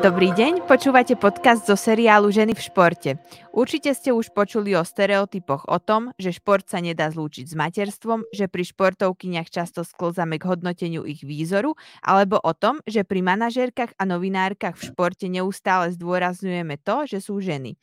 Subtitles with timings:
[0.00, 3.10] Dobrý deň, počúvate podcast zo seriálu Ženy v športe.
[3.52, 8.24] Určite ste už počuli o stereotypoch o tom, že šport sa nedá zlúčiť s materstvom,
[8.32, 13.92] že pri športovkyniach často sklzame k hodnoteniu ich výzoru, alebo o tom, že pri manažérkach
[14.00, 17.76] a novinárkach v športe neustále zdôrazňujeme to, že sú ženy.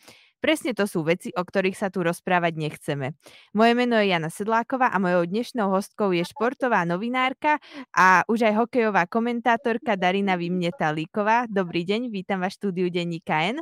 [0.47, 3.19] Presne to sú veci, o ktorých sa tu rozprávať nechceme.
[3.51, 7.59] Moje meno je Jana Sedláková a mojou dnešnou hostkou je športová novinárka
[7.91, 11.51] a už aj hokejová komentátorka Darina Vimneta Líková.
[11.51, 13.59] Dobrý deň, vítam vás v štúdiu Denníka N.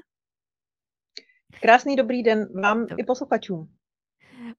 [1.57, 3.65] Krásný dobrý den vám i posluchačům.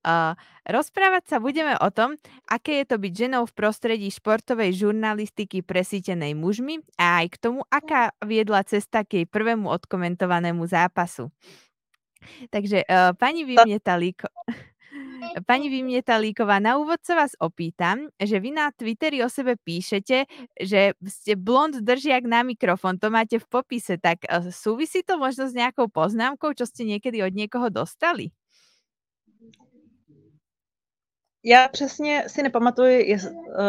[0.02, 0.34] Uh,
[0.66, 2.18] rozprávať sa budeme o tom,
[2.50, 7.62] aké je to byť ženou v prostredí športovej žurnalistiky presítenej mužmi a aj k tomu,
[7.70, 11.30] aká viedla cesta k jej prvému odkomentovanému zápasu.
[12.50, 14.28] Takže, uh, pani Vymietalíko
[15.44, 20.24] pani Vymietalíková, na úvod sa vás opýtam, že vy na Twitteri o sebe píšete,
[20.56, 25.48] že ste blond držiak na mikrofon, to máte v popise, tak uh, súvisí to možno
[25.50, 28.32] s nejakou poznámkou, čo ste niekedy od niekoho dostali?
[31.48, 33.18] Já přesně si nepamatuji, je,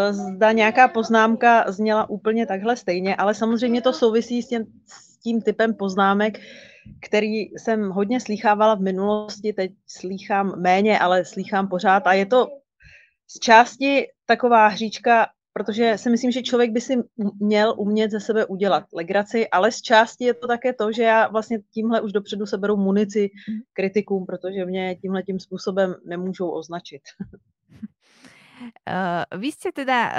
[0.10, 5.42] zda nějaká poznámka zněla úplně takhle stejně, ale samozřejmě to souvisí s tím, s tím
[5.42, 6.40] typem poznámek,
[7.02, 12.48] který jsem hodně slýchávala v minulosti, teď slýchám méně, ale slýchám pořád a je to
[13.28, 16.96] z části taková hříčka, protože si myslím, že člověk by si
[17.40, 21.28] měl umět ze sebe udělat legraci, ale z části je to také to, že já
[21.28, 23.30] vlastně tímhle už dopředu seberu munici
[23.74, 27.02] kritikům, protože mě tímhle tím způsobem nemůžou označit.
[28.88, 30.16] Uh, vy ste teda uh,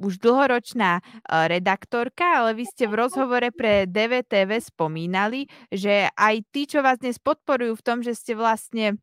[0.00, 6.64] už dlhoročná uh, redaktorka, ale vy ste v rozhovore pre DVTV spomínali, že aj tí,
[6.64, 8.96] čo vás dnes podporujú v tom, že ste vlastne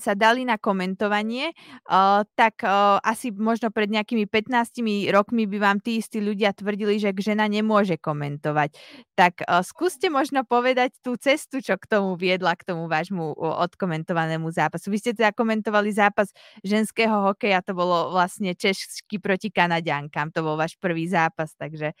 [0.00, 1.52] sa dali na komentovanie,
[1.88, 4.80] uh, tak uh, asi možno pred nejakými 15
[5.12, 8.72] rokmi by vám tí istí ľudia tvrdili, že žena nemôže komentovať.
[9.12, 14.48] Tak uh, skúste možno povedať tú cestu, čo k tomu viedla, k tomu vášmu odkomentovanému
[14.48, 14.88] zápasu.
[14.88, 16.32] Vy ste teda komentovali zápas
[16.64, 21.92] ženského hokeja, to bolo vlastne Češky proti Kanadiankám, to bol váš prvý zápas, takže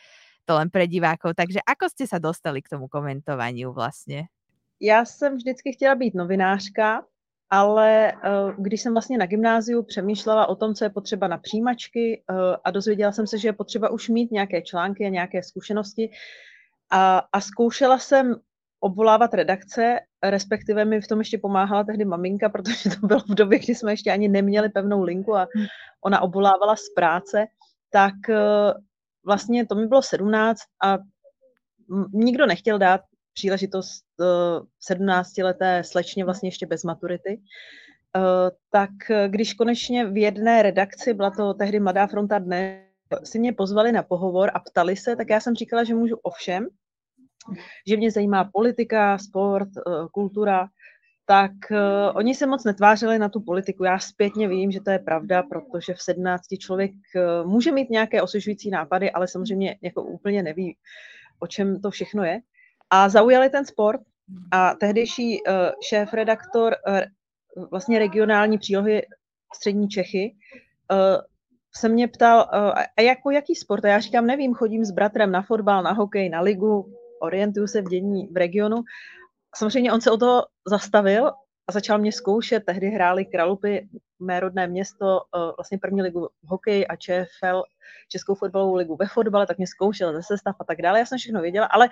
[0.48, 1.36] to len pre divákov.
[1.38, 4.32] Takže ako ste sa dostali k tomu komentovaniu vlastne?
[4.84, 7.04] Já jsem vždycky chtěla být novinářka,
[7.54, 12.22] ale uh, když jsem vlastně na gymnáziu přemýšlela o tom, co je potřeba na přijímačky
[12.30, 16.10] uh, a dozvěděla jsem se, že je potřeba už mít nějaké články a nějaké zkušenosti
[16.90, 18.34] a, a zkoušela jsem
[18.80, 23.58] obvolávat redakce, respektive mi v tom ještě pomáhala tehdy maminka, protože to bylo v době,
[23.58, 25.66] kdy jsme ještě ani neměli pevnou linku a hm.
[26.04, 27.46] ona obvolávala z práce,
[27.90, 28.80] tak uh,
[29.26, 30.98] vlastně to mi bylo 17 a
[32.12, 33.00] nikdo nechtěl dát
[33.34, 37.40] příležitost uh, eh, 17-leté slečně vlastně ještě bez maturity.
[38.16, 38.22] Uh,
[38.70, 38.90] tak
[39.26, 42.84] když konečně v jedné redakci, byla to tehdy Mladá fronta dne,
[43.24, 46.66] si mě pozvali na pohovor a ptali se, tak já jsem říkala, že můžu ovšem,
[47.86, 50.68] že mě zajímá politika, sport, uh, kultura,
[51.26, 51.78] tak uh,
[52.14, 53.84] oni se moc netvářili na tu politiku.
[53.84, 58.22] Já zpětně vím, že to je pravda, protože v 17 člověk uh, může mít nějaké
[58.22, 60.76] osvěžující nápady, ale samozřejmě jako úplně neví,
[61.38, 62.40] o čem to všechno je
[62.92, 64.00] a zaujali ten sport
[64.50, 65.54] a tehdejší uh,
[65.88, 67.00] šéf-redaktor uh,
[67.70, 69.02] vlastně regionální přílohy
[69.54, 70.36] Střední Čechy
[70.92, 71.20] uh,
[71.76, 73.84] se mě ptal, uh, a jako jaký sport?
[73.84, 77.82] A já říkám, nevím, chodím s bratrem na fotbal, na hokej, na ligu, orientuju se
[77.82, 78.76] v dění v regionu.
[79.56, 81.26] Samozřejmě on se o toho zastavil
[81.66, 82.64] a začal mě zkoušet.
[82.66, 83.88] Tehdy hráli Kralupy,
[84.20, 85.20] mé rodné město,
[85.56, 87.62] vlastně první ligu v hokeji a ČFL,
[88.08, 90.98] Českou fotbalovou ligu ve fotbale, tak mě zkoušel ze sestav a tak dále.
[90.98, 91.88] Já jsem všechno věděla, ale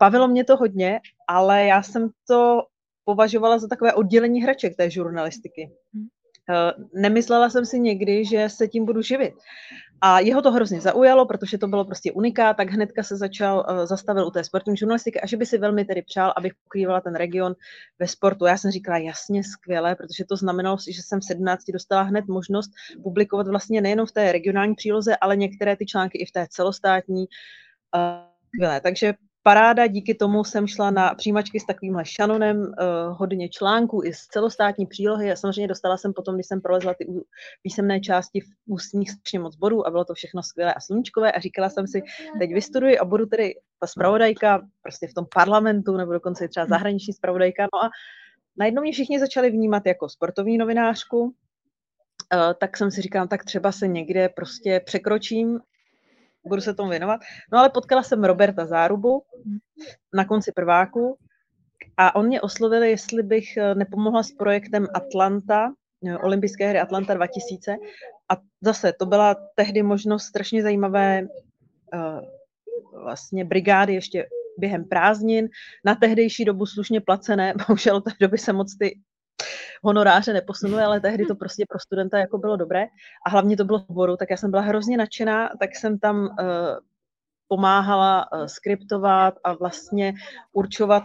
[0.00, 2.62] bavilo mě to hodně, ale já jsem to
[3.04, 5.70] považovala za takové oddělení hraček té žurnalistiky.
[5.94, 9.34] Uh, nemyslela jsem si někdy, že se tím budu živit.
[10.00, 13.86] A jeho to hrozně zaujalo, protože to bylo prostě uniká, tak hnedka se začal, uh,
[13.86, 17.14] zastavil u té sportovní žurnalistiky a že by si velmi tedy přál, abych pokrývala ten
[17.14, 17.54] region
[17.98, 18.46] ve sportu.
[18.46, 22.70] Já jsem říkala, jasně, skvěle, protože to znamenalo, že jsem v 17 dostala hned možnost
[23.02, 27.24] publikovat vlastně nejenom v té regionální příloze, ale některé ty články i v té celostátní.
[28.54, 28.80] Skvělé.
[28.80, 32.66] Takže paráda, díky tomu jsem šla na přijímačky s takovýmhle šanonem, uh,
[33.18, 37.06] hodně článků i z celostátní přílohy a samozřejmě dostala jsem potom, když jsem prolezla ty
[37.62, 41.40] písemné části v ústních strašně moc bodů a bylo to všechno skvělé a sluníčkové a
[41.40, 42.02] říkala jsem si,
[42.38, 47.12] teď vystuduji a budu tedy ta spravodajka prostě v tom parlamentu nebo dokonce třeba zahraniční
[47.12, 47.62] spravodajka.
[47.62, 47.90] No a
[48.56, 51.32] najednou mě všichni začali vnímat jako sportovní novinářku, uh,
[52.60, 55.60] tak jsem si říkala, tak třeba se někde prostě překročím
[56.46, 57.20] budu se tomu věnovat.
[57.52, 59.22] No ale potkala jsem Roberta Zárubu
[60.14, 61.18] na konci prváku
[61.96, 65.72] a on mě oslovil, jestli bych eh, nepomohla s projektem Atlanta,
[66.06, 67.76] eh, olympijské hry Atlanta 2000
[68.32, 71.22] a zase to byla tehdy možnost strašně zajímavé
[71.94, 72.20] uh,
[73.02, 74.26] vlastně brigády ještě
[74.58, 75.48] během prázdnin,
[75.84, 79.00] na tehdejší dobu slušně placené, bohužel od té doby se moc ty
[79.82, 82.86] honoráře neposunuly, ale tehdy to prostě pro studenta jako bylo dobré
[83.26, 86.20] a hlavně to bylo v oboru, tak já jsem byla hrozně nadšená, tak jsem tam
[86.20, 86.28] uh,
[87.48, 90.14] pomáhala uh, skriptovat a vlastně
[90.52, 91.02] určovat,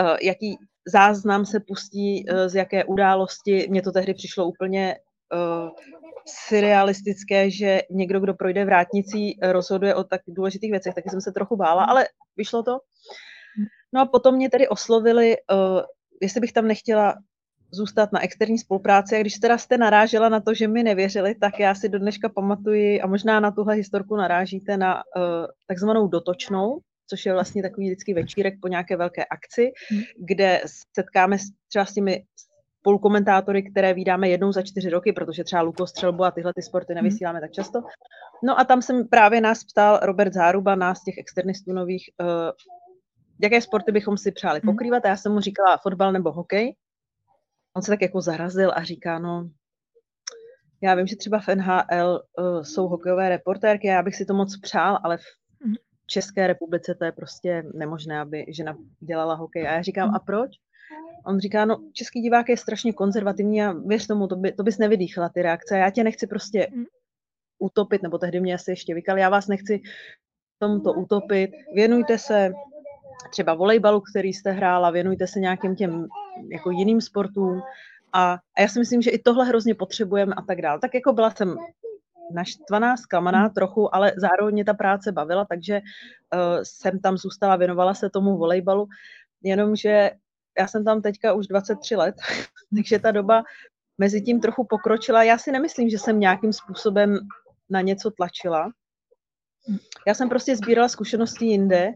[0.00, 3.66] uh, jaký záznam se pustí uh, z jaké události.
[3.70, 4.96] Mně to tehdy přišlo úplně
[5.32, 5.70] uh,
[6.48, 11.56] surrealistické, že někdo, kdo projde vrátnicí, rozhoduje o tak důležitých věcech, taky jsem se trochu
[11.56, 12.78] bála, ale vyšlo to.
[13.92, 15.36] No a potom mě tedy oslovili,
[16.22, 17.14] jestli bych tam nechtěla
[17.70, 19.16] zůstat na externí spolupráci.
[19.16, 22.28] A když teda jste narážela na to, že mi nevěřili, tak já si do dneška
[22.28, 25.22] pamatuji, a možná na tuhle historku narážíte na uh,
[25.66, 26.78] takzvanou dotočnou,
[27.10, 30.02] což je vlastně takový vždycky večírek po nějaké velké akci, hmm.
[30.18, 30.60] kde
[30.94, 31.36] setkáme
[31.68, 32.24] třeba s těmi
[32.80, 37.04] spolukomentátory, které vydáme jednou za čtyři roky, protože třeba lukostřelbu a tyhle ty sporty hmm.
[37.04, 37.82] nevysíláme tak často.
[38.44, 42.28] No a tam jsem právě nás ptal Robert Záruba, nás těch externistů nových, uh,
[43.42, 44.72] jaké sporty bychom si přáli hmm.
[44.72, 45.04] pokrývat.
[45.04, 46.74] A já jsem mu říkala fotbal nebo hokej
[47.76, 49.50] on se tak jako zarazil a říká, no,
[50.82, 54.60] já vím, že třeba v NHL uh, jsou hokejové reportérky, já bych si to moc
[54.60, 55.24] přál, ale v
[55.64, 55.74] mhm.
[56.06, 59.68] České republice to je prostě nemožné, aby žena dělala hokej.
[59.68, 60.16] A já říkám, mhm.
[60.16, 60.50] a proč?
[61.26, 64.78] On říká, no, český divák je strašně konzervativní a věř tomu, to, by, to bys
[64.78, 65.78] nevydýchla ty reakce.
[65.78, 66.84] Já tě nechci prostě mhm.
[67.58, 69.80] utopit, nebo tehdy mě asi ještě vykal, já vás nechci
[70.58, 71.50] tomuto utopit.
[71.74, 72.52] Věnujte se
[73.30, 76.06] třeba volejbalu, který jste hrála, věnujte se nějakým těm
[76.48, 77.62] jako jiným sportům
[78.12, 80.80] a, a já si myslím, že i tohle hrozně potřebujeme a tak dále.
[80.80, 81.56] Tak jako byla jsem
[82.34, 87.94] naštvaná, zklamaná trochu, ale zároveň mě ta práce bavila, takže uh, jsem tam zůstala, věnovala
[87.94, 88.86] se tomu volejbalu,
[89.42, 90.10] jenomže
[90.58, 92.14] já jsem tam teďka už 23 let,
[92.74, 93.42] takže ta doba
[93.98, 95.22] mezi tím trochu pokročila.
[95.22, 97.18] Já si nemyslím, že jsem nějakým způsobem
[97.70, 98.70] na něco tlačila.
[100.06, 101.92] Já jsem prostě sbírala zkušenosti jinde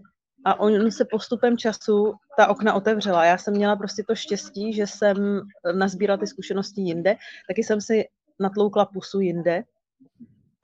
[0.48, 3.24] a on se postupem času ta okna otevřela.
[3.24, 5.40] Já jsem měla prostě to štěstí, že jsem
[5.74, 7.16] nazbírala ty zkušenosti jinde,
[7.48, 8.08] taky jsem si
[8.40, 9.64] natloukla pusu jinde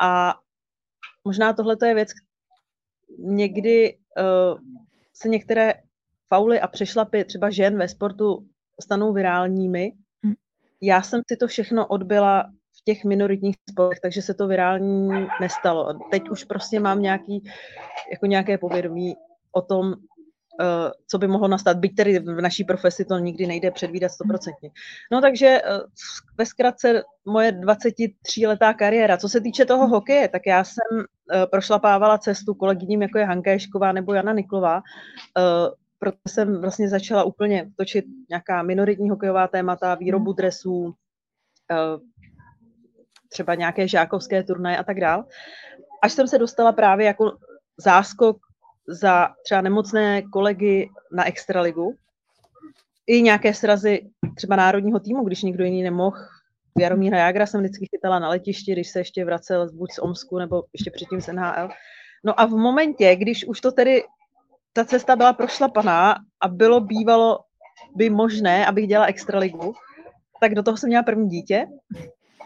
[0.00, 0.34] a
[1.24, 2.08] možná tohle je věc,
[3.18, 4.58] někdy uh,
[5.14, 5.74] se některé
[6.28, 8.46] fauly a přešlapy třeba žen ve sportu
[8.82, 9.92] stanou virálními.
[10.26, 10.34] Hm.
[10.80, 12.42] Já jsem si to všechno odbyla
[12.78, 15.08] v těch minoritních sportech, takže se to virální
[15.40, 15.98] nestalo.
[16.10, 17.44] Teď už prostě mám nějaký,
[18.12, 19.14] jako nějaké povědomí
[19.54, 19.94] o tom,
[20.60, 24.70] Uh, co by mohlo nastat, byť tedy v naší profesi to nikdy nejde předvídat stoprocentně.
[25.12, 25.80] No takže uh,
[26.38, 29.16] ve zkratce moje 23-letá kariéra.
[29.16, 31.04] Co se týče toho hokeje, tak já jsem uh,
[31.50, 34.82] prošlapávala cestu kolegyním, jako je Hanka Ješková nebo Jana Niklová,
[35.98, 40.36] proto jsem vlastně začala úplně točit nějaká minoritní hokejová témata, výrobu hmm.
[40.36, 40.94] dresů,
[43.28, 45.24] třeba nějaké žákovské turnaje a tak dál.
[46.02, 47.32] Až jsem se dostala právě jako
[47.76, 48.36] záskok
[48.88, 51.96] za třeba nemocné kolegy na extraligu,
[53.06, 56.16] i nějaké srazy třeba národního týmu, když nikdo jiný nemohl.
[56.78, 60.62] Jaromíra Jágra jsem vždycky chytala na letišti, když se ještě vracel buď z Omsku, nebo
[60.72, 61.68] ještě předtím z NHL.
[62.24, 64.02] No a v momentě, když už to tedy,
[64.72, 67.38] ta cesta byla prošlapaná a bylo bývalo
[67.94, 69.74] by možné, abych dělala extraligu,
[70.40, 71.66] tak do toho jsem měla první dítě,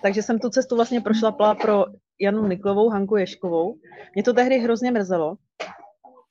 [0.02, 1.84] takže jsem tu cestu vlastně prošlapla pro
[2.20, 3.74] Janu Niklovou, Hanku Ješkovou.
[4.14, 5.36] Mě to tehdy hrozně mrzelo,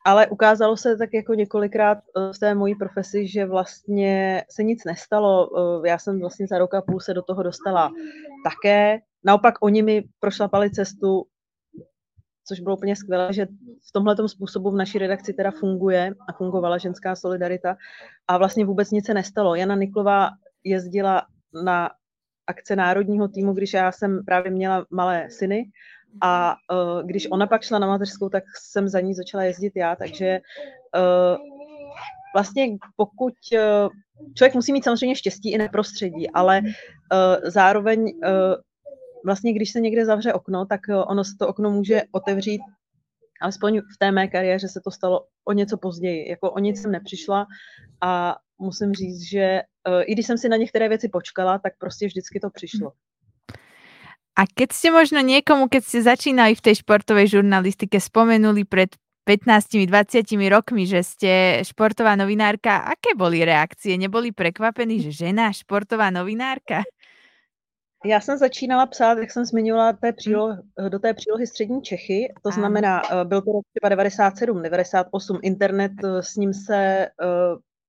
[0.08, 4.86] ale ukázalo se tak jako několikrát eh, v té mojí profesi, že vlastně se nic
[4.86, 5.50] nestalo.
[5.84, 7.92] Eh, já jsem vlastně za rok a půl se do toho dostala
[8.44, 9.00] také.
[9.24, 11.26] Naopak oni mi prošlapali cestu,
[12.48, 13.46] což bylo úplně skvělé, že
[13.90, 17.78] v tomhle způsobu v naší redakci teda funguje a fungovala ženská solidarita
[18.28, 19.56] a vlastně vůbec nic se nestalo.
[19.56, 20.30] Jana Niklová
[20.64, 21.26] jezdila
[21.64, 21.90] na
[22.48, 25.72] akce národního týmu, když já jsem právě měla malé syny
[26.22, 29.96] a uh, když ona pak šla na mateřskou, tak jsem za ní začala jezdit já,
[29.96, 30.40] takže
[30.96, 31.38] uh,
[32.36, 33.90] vlastně pokud uh,
[34.34, 38.56] člověk musí mít samozřejmě štěstí i neprostředí, ale uh, zároveň uh,
[39.26, 42.62] vlastně když se někde zavře okno, tak ono se to okno může otevřít
[43.42, 46.30] alespoň v té mé kariéře se to stalo o něco později.
[46.30, 47.46] Jako o nic jsem nepřišla
[48.02, 52.08] a musím říct, že uh, i když jsem si na některé věci počkala, tak prostě
[52.08, 52.92] vždycky to přišlo.
[54.38, 58.94] A keď ste možno niekomu, keď ste začínali v tej športovej žurnalistike, spomenuli pred
[59.26, 59.90] 15-20
[60.54, 61.32] rokmi, že ste
[61.66, 63.98] športová novinárka, aké boli reakcie?
[63.98, 66.86] Neboli prekvapení, že žena športová novinárka?
[68.06, 70.58] Já jsem začínala psát, jak jsem zmiňovala, té příloh,
[70.90, 75.92] do té přílohy Střední Čechy, to znamená, eh, byl to rok třeba 97, 98, internet,
[76.04, 77.08] eh, s ním se eh,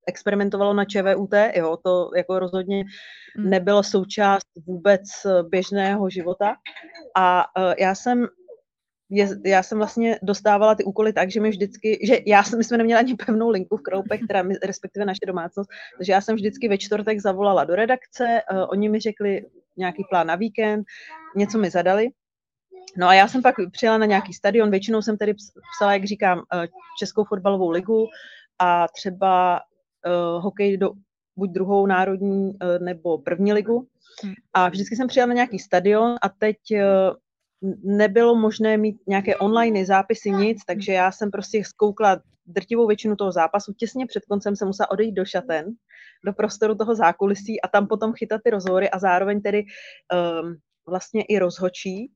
[0.09, 2.85] experimentovalo na ČVUT, jo, to jako rozhodně
[3.37, 3.51] hmm.
[3.51, 5.03] nebylo součást vůbec
[5.49, 6.57] běžného života.
[7.17, 8.27] A uh, já jsem
[9.11, 12.65] je, já jsem vlastně dostávala ty úkoly tak, že mi vždycky, že já jsem, my
[12.65, 16.37] jsme neměli ani pevnou linku v Kroupech, která mi, respektive naše domácnost, takže já jsem
[16.37, 19.45] vždycky ve čtvrtek zavolala do redakce, uh, oni mi řekli
[19.77, 20.87] nějaký plán na víkend,
[21.37, 22.09] něco mi zadali.
[22.97, 25.35] No a já jsem pak přijela na nějaký stadion, většinou jsem tedy
[25.77, 26.43] psala, jak říkám,
[26.99, 28.07] Českou fotbalovou ligu
[28.59, 29.61] a třeba
[30.07, 30.91] uh, hokej do
[31.37, 33.87] buď druhou národní uh, nebo první ligu.
[34.23, 34.35] Hmm.
[34.53, 37.17] A vždycky jsem přijela na nějaký stadion a teď uh,
[37.85, 43.33] nebylo možné mít nějaké online zápisy, nic, takže já jsem prostě zkoukla drtivou většinu toho
[43.33, 43.73] zápasu.
[43.73, 45.67] Těsně před koncem jsem musela odejít do šaten,
[46.25, 49.65] do prostoru toho zákulisí a tam potom chytat ty rozhovory a zároveň tedy
[50.43, 52.13] um, vlastně i rozhočí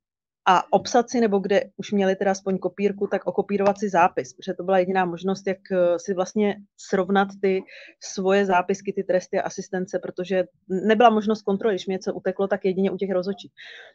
[0.47, 4.55] a obsat si, nebo kde už měli teda aspoň kopírku, tak okopírovat si zápis, protože
[4.55, 7.63] to byla jediná možnost, jak eh, si vlastně srovnat ty
[8.01, 12.65] svoje zápisky, ty tresty a asistence, protože nebyla možnost kontroly, když mi něco uteklo, tak
[12.65, 13.51] jedině u těch rozočí.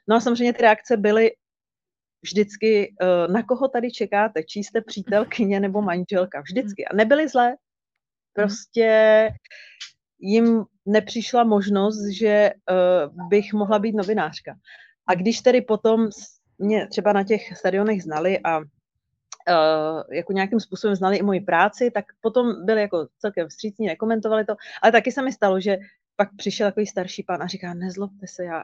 [0.07, 1.31] No a samozřejmě ty reakce byly
[2.21, 6.85] vždycky, eh, na koho tady čekáte, čí jste přítelkyně nebo manželka, vždycky.
[6.85, 7.55] A nebyly zlé,
[8.33, 9.29] prostě
[10.19, 12.53] jim nepřišla možnost, že eh,
[13.29, 14.55] bych mohla být novinářka.
[15.07, 16.09] A když tedy potom
[16.57, 18.65] mě třeba na těch stadionech znali a uh,
[20.11, 24.55] jako nějakým způsobem znali i moji práci, tak potom byli jako celkem vstřícní, nekomentovali to,
[24.81, 25.77] ale taky se mi stalo, že
[26.15, 28.63] pak přišel takový starší pán a říká, nezlobte se, já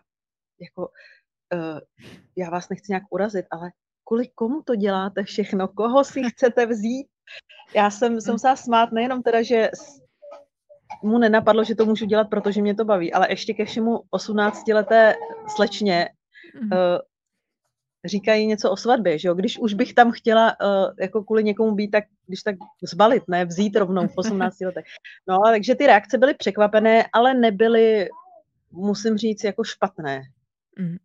[0.62, 0.90] jako,
[1.54, 1.80] uh,
[2.38, 3.72] já vás nechci nějak urazit, ale
[4.08, 7.08] kvůli komu to děláte všechno, koho si chcete vzít?
[7.76, 9.70] Já jsem, jsem se smát nejenom teda, že
[11.04, 15.14] mu nenapadlo, že to můžu dělat, protože mě to baví, ale ještě ke všemu 18-leté
[15.56, 16.10] slečně
[16.64, 16.70] uh,
[18.06, 19.34] říkají něco o svatbě, že jo?
[19.34, 23.46] Když už bych tam chtěla uh, jako kvůli někomu být, tak když tak zbalit, ne
[23.46, 24.86] vzít rovnou v 18 letech.
[25.28, 28.10] No, takže ty reakce byly překvapené, ale nebyly,
[28.72, 30.22] musím říct, jako špatné.
[30.80, 30.98] Mm.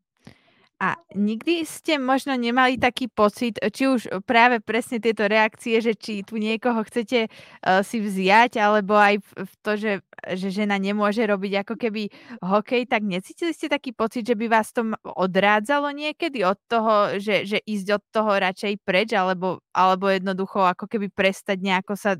[0.78, 6.22] A nikdy ste možno nemali taký pocit, či už práve presne tieto reakcie, že či
[6.22, 9.92] tu niekoho chcete uh, si vziať, alebo aj v to, že,
[10.38, 12.14] že žena nemôže robiť ako keby
[12.46, 17.42] hokej, tak necítili ste taký pocit, že by vás to odrádzalo niekedy od toho, že,
[17.42, 22.14] že ísť od toho radšej preč, alebo, alebo jednoducho ako keby prestať nejako sa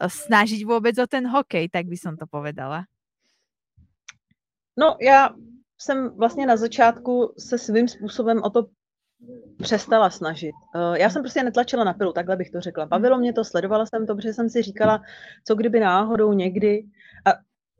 [0.00, 2.88] snažiť vôbec o ten hokej, tak by som to povedala.
[4.76, 5.32] No, já
[5.78, 8.66] jsem vlastně na začátku se svým způsobem o to
[9.62, 10.52] přestala snažit.
[10.76, 12.86] Eh, já jsem prostě netlačila na pilu, takhle bych to řekla.
[12.86, 15.02] Bavilo mě to, sledovala jsem to, protože jsem si říkala,
[15.46, 16.84] co kdyby náhodou někdy.
[17.24, 17.30] A,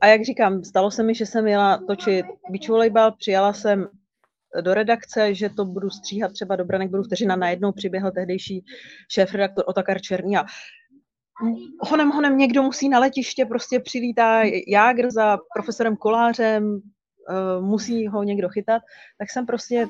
[0.00, 3.88] a jak říkám, stalo se mi, že jsem jela točit beach volleyball, přijala jsem
[4.60, 8.64] do redakce, že to budu stříhat třeba do branek, budu vteřina, najednou přiběhl tehdejší
[9.08, 10.44] šéf-redaktor Otakar Černý a
[11.80, 16.80] honem honem někdo musí na letiště, prostě přivítá Jágr za profesorem Kolářem,
[17.28, 18.82] uh, musí ho někdo chytat,
[19.18, 19.86] tak jsem prostě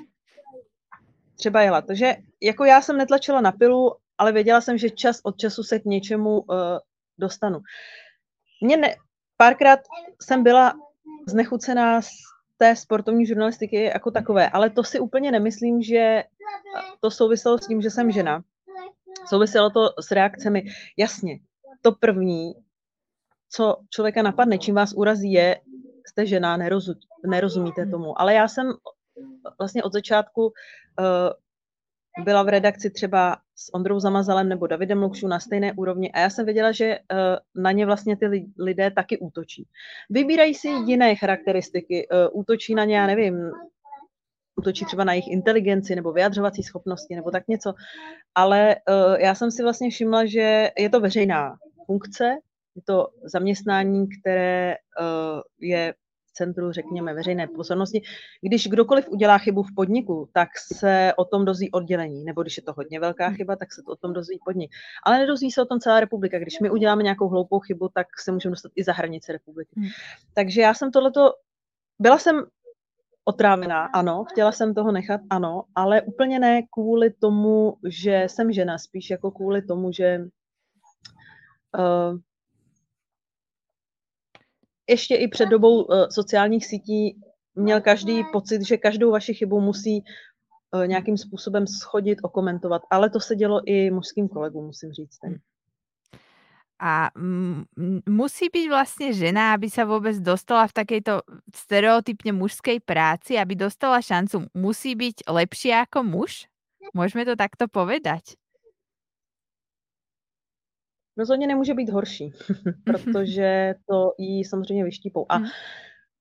[1.36, 1.82] třeba jela.
[1.82, 5.78] Takže jako já jsem netlačila na pilu, ale věděla jsem, že čas od času se
[5.78, 6.56] k něčemu uh,
[7.18, 7.58] dostanu.
[8.62, 8.96] Mě ne,
[9.36, 9.80] párkrát
[10.22, 10.74] jsem byla
[11.28, 12.08] znechucená z
[12.56, 16.24] té sportovní žurnalistiky jako takové, ale to si úplně nemyslím, že
[17.00, 18.42] to souviselo s tím, že jsem žena.
[19.28, 20.62] Souviselo to s reakcemi.
[20.96, 21.38] Jasně,
[21.82, 22.54] to první,
[23.50, 25.60] co člověka napadne, čím vás urazí, je,
[26.08, 26.94] jste žena, nerozu,
[27.26, 28.20] nerozumíte tomu.
[28.20, 28.66] Ale já jsem
[29.58, 35.40] vlastně od začátku uh, byla v redakci třeba s Ondrou Zamazalem nebo Davidem Lukšu na
[35.40, 39.66] stejné úrovni a já jsem věděla, že uh, na ně vlastně ty lidé taky útočí.
[40.10, 43.50] Vybírají si jiné charakteristiky, uh, útočí na ně, já nevím,
[44.56, 47.74] útočí třeba na jejich inteligenci nebo vyjadřovací schopnosti nebo tak něco.
[48.34, 52.38] Ale uh, já jsem si vlastně všimla, že je to veřejná funkce,
[52.76, 55.94] je to zaměstnání, které uh, je
[56.26, 58.02] v centru, řekněme, veřejné pozornosti.
[58.42, 62.62] Když kdokoliv udělá chybu v podniku, tak se o tom dozví oddělení, nebo když je
[62.62, 63.36] to hodně velká hmm.
[63.36, 64.70] chyba, tak se to o tom dozví podnik.
[65.04, 66.38] Ale nedozví se o tom celá republika.
[66.38, 69.70] Když my uděláme nějakou hloupou chybu, tak se můžeme dostat i za hranice republiky.
[69.76, 69.88] Hmm.
[70.34, 71.32] Takže já jsem tohleto,
[71.98, 72.46] byla jsem
[73.24, 78.78] otrávená, ano, chtěla jsem toho nechat, ano, ale úplně ne kvůli tomu, že jsem žena,
[78.78, 80.18] spíš jako kvůli tomu, že
[81.78, 82.18] uh,
[84.88, 87.20] ještě i před dobou uh, sociálních sítí
[87.54, 90.04] měl každý pocit, že každou vaši chybu musí
[90.74, 92.82] uh, nějakým způsobem schodit, okomentovat.
[92.90, 95.18] Ale to se dělo i mužským kolegům, musím říct.
[95.18, 95.38] Ten.
[96.76, 97.08] A
[98.04, 104.04] musí byť vlastne žena, aby sa vôbec dostala v takejto stereotypne mužskej práci, aby dostala
[104.04, 106.52] šancu, musí byť lepšia ako muž?
[106.92, 108.36] Môžeme to takto povedať?
[111.18, 112.32] Rozhodně nemůže být horší,
[112.84, 115.26] protože to jí samozřejmě vyštípou.
[115.28, 115.48] A hmm.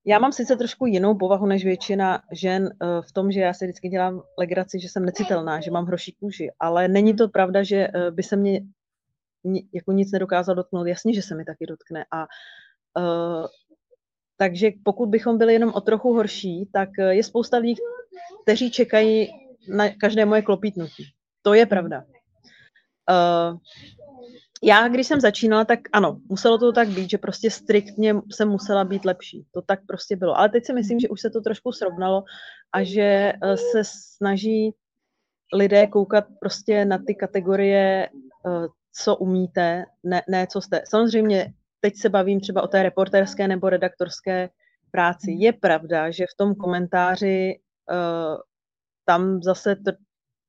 [0.08, 3.64] Já mám sice trošku jinou povahu než většina žen eh, v tom, že já si
[3.64, 7.76] vždycky dělám legraci, že jsem necitelná, že mám hroší kůži, ale není to pravda, že
[7.76, 8.60] eh, by se mě
[9.74, 10.86] jako nic nedokázal dotknout.
[10.86, 12.04] Jasně, že se mi taky dotkne.
[12.12, 12.26] A
[12.98, 13.46] uh,
[14.36, 17.74] takže pokud bychom byli jenom o trochu horší, tak je spousta lidí,
[18.42, 19.28] kteří čekají
[19.68, 21.04] na každé moje klopítnutí.
[21.42, 22.04] To je pravda.
[23.10, 23.58] Uh,
[24.62, 28.84] já, když jsem začínala, tak ano, muselo to tak být, že prostě striktně jsem musela
[28.84, 29.46] být lepší.
[29.50, 30.38] To tak prostě bylo.
[30.38, 32.24] Ale teď si myslím, že už se to trošku srovnalo
[32.72, 34.74] a že eh, se snaží
[35.52, 38.08] lidé koukat prostě na ty kategorie,
[38.46, 40.82] eh, co umíte, ne, ne co jste.
[40.88, 44.48] Samozřejmě teď se bavím třeba o té reporterské nebo redaktorské
[44.90, 45.30] práci.
[45.38, 47.60] Je pravda, že v tom komentáři
[47.90, 48.38] uh,
[49.04, 49.76] tam zase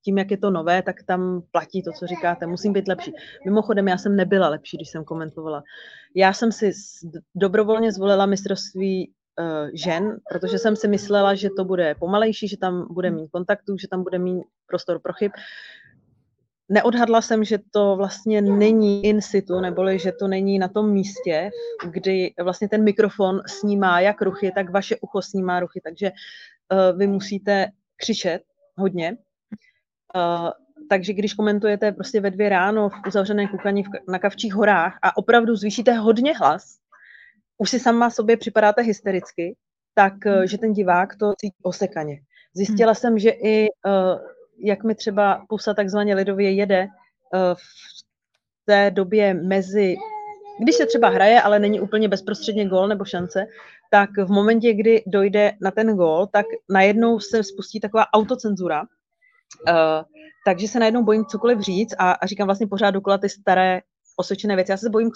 [0.06, 2.48] tím, jak je to nové, tak tam platí to, co říkáte.
[2.48, 3.13] Musím být lepší.
[3.46, 5.63] Mimochodem, já jsem nebyla lepší, když jsem komentovala.
[6.16, 6.72] Já jsem si
[7.36, 12.88] dobrovolně zvolila mistrovství uh, žen, protože jsem si myslela, že to bude pomalejší, že tam
[12.94, 15.32] bude mít kontaktů, že tam bude mít prostor pro chyb.
[16.70, 21.50] Neodhadla jsem, že to vlastně není in situ, neboli že to není na tom místě,
[21.92, 27.08] kdy vlastně ten mikrofon snímá jak ruchy, tak vaše ucho snímá ruchy, takže uh, vy
[27.08, 28.42] musíte křičet
[28.77, 29.18] hodně
[30.89, 35.55] takže když komentujete prostě ve dvě ráno v uzavřené kukaní na Kavčích horách a opravdu
[35.55, 36.77] zvýšíte hodně hlas,
[37.57, 39.55] už si sama sobě připadáte hystericky,
[39.93, 42.19] tak uh, že ten divák to cítí osekaně.
[42.53, 42.95] Zjistila hmm.
[42.95, 44.19] jsem, že i uh,
[44.59, 46.87] jak mi třeba pusa takzvaně lidově jede
[47.53, 49.95] v té době mezi,
[50.63, 53.45] když se třeba hraje, ale není úplně bezprostředně gol nebo šance,
[53.91, 58.83] tak v momentě, kdy dojde na ten gol, tak najednou se spustí taková autocenzura,
[59.70, 60.04] Uh,
[60.46, 63.82] takže se najednou bojím cokoliv říct a, a říkám vlastně pořád dokola ty staré
[64.16, 64.72] osvědčené věci.
[64.72, 65.12] Já se bojím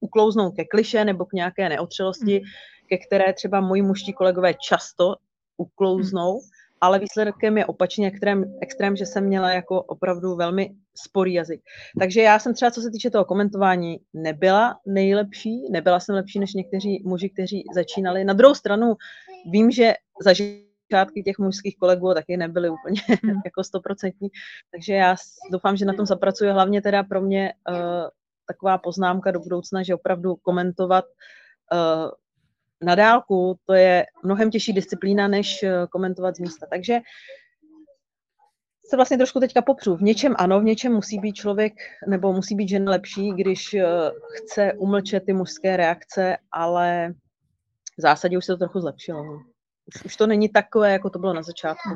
[0.00, 2.46] uklouznout ke kliše nebo k nějaké neotřelosti, mm.
[2.88, 5.14] ke které třeba moji muští kolegové často
[5.56, 6.40] uklouznou, mm.
[6.80, 11.60] ale výsledkem je opačně extrém, extrém, že jsem měla jako opravdu velmi sporý jazyk.
[11.98, 16.54] Takže já jsem třeba, co se týče toho komentování, nebyla nejlepší, nebyla jsem lepší než
[16.54, 18.24] někteří muži, kteří začínali.
[18.24, 18.94] Na druhou stranu
[19.50, 23.40] vím, že zažili začátky těch mužských kolegů taky nebyly úplně hmm.
[23.44, 24.28] jako stoprocentní,
[24.70, 25.16] takže já
[25.52, 27.76] doufám, že na tom zapracuje hlavně teda pro mě uh,
[28.46, 31.04] taková poznámka do budoucna, že opravdu komentovat
[31.72, 32.10] uh,
[32.82, 36.66] na dálku, to je mnohem těžší disciplína, než uh, komentovat z místa.
[36.70, 36.98] Takže
[38.90, 39.96] se vlastně trošku teďka popřu.
[39.96, 41.72] V něčem ano, v něčem musí být člověk
[42.08, 43.80] nebo musí být žena lepší, když uh,
[44.32, 47.14] chce umlčet ty mužské reakce, ale
[47.98, 49.24] v zásadě už se to trochu zlepšilo.
[49.86, 51.88] Už, už to není takové, jako to bylo na začátku.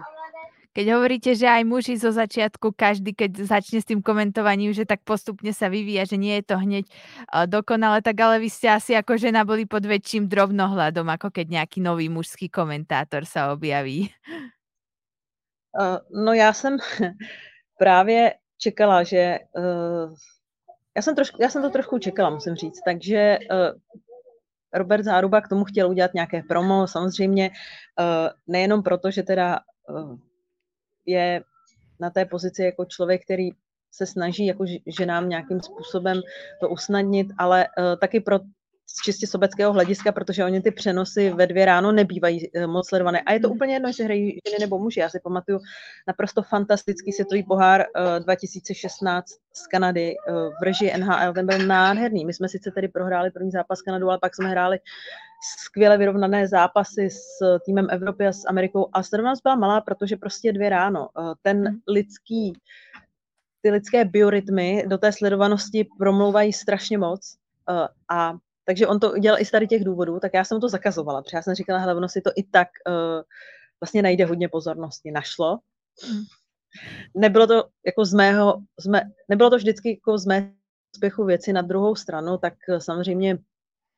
[0.76, 5.02] Keď hovoríte, že aj muži zo začiatku, každý, keď začne s tým komentovaním, že tak
[5.02, 8.94] postupne sa vyvíja, že nie je to hneď uh, dokonale, tak ale vy ste asi
[8.94, 14.12] ako žena boli pod väčším drobnohľadom, ako keď nejaký nový mužský komentátor sa objaví.
[15.74, 16.78] Uh, no já jsem
[17.78, 19.38] právě čekala, že
[20.96, 23.38] já, jsem trošku, já jsem to trošku čekala, musím říct, takže
[24.74, 30.16] Robert Záruba k tomu chtěl udělat nějaké promo, samozřejmě eh, nejenom proto, že teda eh,
[31.06, 31.42] je
[32.00, 33.50] na té pozici jako člověk, který
[33.92, 36.20] se snaží jako ženám nějakým způsobem
[36.60, 38.38] to usnadnit, ale uh, taky pro,
[38.90, 43.20] z čistě sobeckého hlediska, protože oni ty přenosy ve dvě ráno nebývají uh, moc sledované.
[43.20, 43.56] A je to hmm.
[43.56, 45.00] úplně jedno, jestli hrají ženy nebo muži.
[45.00, 45.60] Já si pamatuju
[46.06, 51.32] naprosto fantastický světový pohár uh, 2016 z Kanady uh, v režii NHL.
[51.32, 52.24] Ten byl nádherný.
[52.24, 54.78] My jsme sice tedy prohráli první zápas s Kanadou, ale pak jsme hráli
[55.58, 58.88] skvěle vyrovnané zápasy s týmem Evropy a s Amerikou.
[58.92, 61.08] A sledovanost byla malá, protože prostě dvě ráno.
[61.42, 61.80] Ten hmm.
[61.88, 62.52] lidský
[63.62, 67.36] ty lidské biorytmy do té sledovanosti promlouvají strašně moc.
[68.08, 68.34] A
[68.68, 71.36] takže on to dělal i z tady těch důvodů, tak já jsem to zakazovala, protože
[71.36, 73.22] já jsem říkala, hele, ono si to i tak uh,
[73.80, 75.10] vlastně najde hodně pozornosti.
[75.10, 75.58] Našlo.
[76.04, 76.22] Hmm.
[77.14, 80.46] Nebylo to jako z mého, z mé, nebylo to vždycky jako z mého
[80.96, 83.38] úspěchu věci na druhou stranu, tak uh, samozřejmě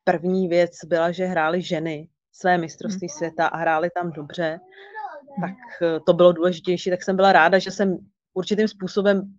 [0.05, 3.17] první věc byla, že hrály ženy své mistrovství hmm.
[3.17, 4.61] světa a hrály tam dobře,
[5.41, 7.99] tak uh, to bylo důležitější, tak jsem byla ráda, že jsem
[8.35, 9.35] určitým způsobem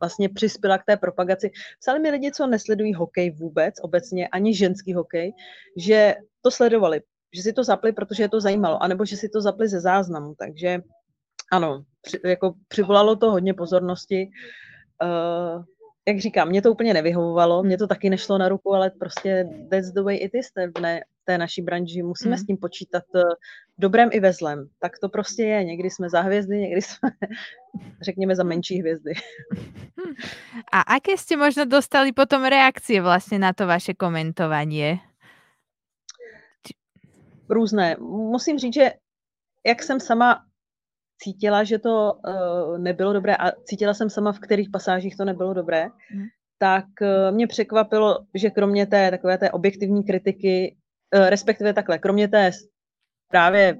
[0.00, 1.50] vlastně přispěla k té propagaci.
[1.80, 5.32] Psali mi lidi, co nesledují hokej vůbec, obecně ani ženský hokej,
[5.76, 7.00] že to sledovali,
[7.34, 10.34] že si to zapli, protože je to zajímalo, anebo že si to zapli ze záznamu.
[10.38, 10.80] Takže
[11.52, 14.30] ano, při, jako přivolalo to hodně pozornosti.
[15.02, 15.64] Uh,
[16.08, 19.90] jak říkám, mě to úplně nevyhovovalo, mě to taky nešlo na ruku, ale prostě that's
[19.90, 22.02] the way it is ne, té naší branži.
[22.02, 22.38] Musíme mm.
[22.38, 23.22] s tím počítat v
[23.78, 24.68] dobrém i ve zlem.
[24.80, 25.64] Tak to prostě je.
[25.64, 27.10] Někdy jsme za hvězdy, někdy jsme,
[28.02, 29.12] řekněme, za menší hvězdy.
[30.72, 35.00] A aké jste možno dostali potom reakcie vlastně na to vaše komentování?
[37.48, 37.96] Různé.
[38.08, 38.92] Musím říct, že
[39.66, 40.44] jak jsem sama
[41.18, 45.54] cítila, že to uh, nebylo dobré a cítila jsem sama, v kterých pasážích to nebylo
[45.54, 46.24] dobré, mm.
[46.58, 50.76] tak uh, mě překvapilo, že kromě té takové té objektivní kritiky,
[51.18, 52.50] respektive takhle, kromě té
[53.30, 53.78] právě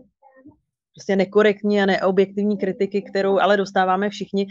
[0.96, 4.46] prostě nekorektní a neobjektivní kritiky, kterou ale dostáváme všichni,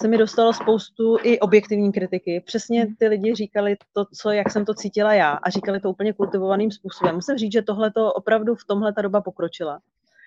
[0.00, 2.42] se mi dostalo spoustu i objektivní kritiky.
[2.46, 6.12] Přesně ty lidi říkali to, co, jak jsem to cítila já a říkali to úplně
[6.12, 7.14] kultivovaným způsobem.
[7.14, 9.80] Musím říct, že tohle to opravdu v tomhle ta doba pokročila.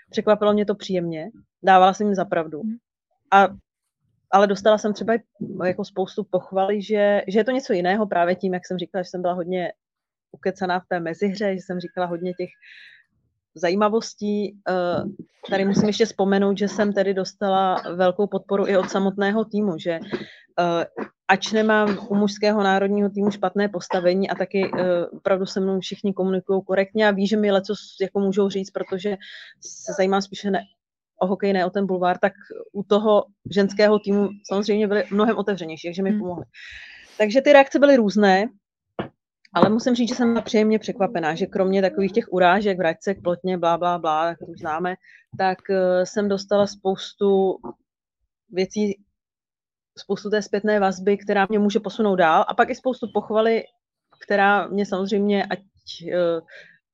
[0.09, 1.29] Překvapilo mě to příjemně,
[1.63, 2.61] dávala jsem jim za pravdu.
[3.31, 3.47] A,
[4.31, 5.13] ale dostala jsem třeba
[5.65, 9.09] jako spoustu pochvaly, že, že je to něco jiného právě tím, jak jsem říkala, že
[9.09, 9.73] jsem byla hodně
[10.31, 12.49] ukecaná v té mezihře, že jsem říkala hodně těch
[13.55, 14.59] zajímavostí.
[14.69, 15.03] Eh,
[15.49, 19.99] tady musím ještě vzpomenout, že jsem tedy dostala velkou podporu i od samotného týmu, že
[20.59, 20.85] eh,
[21.29, 24.79] ač nemám u mužského národního týmu špatné postavení a taky uh,
[25.17, 29.17] opravdu se mnou všichni komunikují korektně a ví, že mi leco jako můžou říct, protože
[29.61, 30.61] se zajímám spíše ne,
[31.21, 32.33] o hokej, ne o ten bulvár, tak
[32.73, 36.19] u toho ženského týmu samozřejmě byly mnohem otevřenější, takže mi hmm.
[36.19, 36.45] pomohly.
[37.17, 38.45] Takže ty reakce byly různé,
[39.53, 43.77] ale musím říct, že jsem příjemně překvapená, že kromě takových těch urážek, vraťcek, plotně, blá,
[43.77, 44.95] blá, blá, jak to už známe,
[45.37, 47.57] tak uh, jsem dostala spoustu
[48.49, 49.03] věcí,
[49.97, 53.63] spoustu té zpětné vazby, která mě může posunout dál a pak i spoustu pochvaly,
[54.19, 56.45] která mě samozřejmě, ať uh,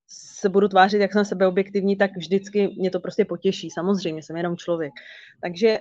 [0.07, 3.69] se budu tvářit, jak jsem sebeobjektivní, tak vždycky mě to prostě potěší.
[3.69, 4.93] Samozřejmě, jsem jenom člověk.
[5.41, 5.79] Takže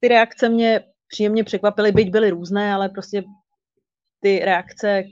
[0.00, 3.22] ty reakce mě příjemně překvapily, byť byly různé, ale prostě
[4.20, 5.02] ty reakce,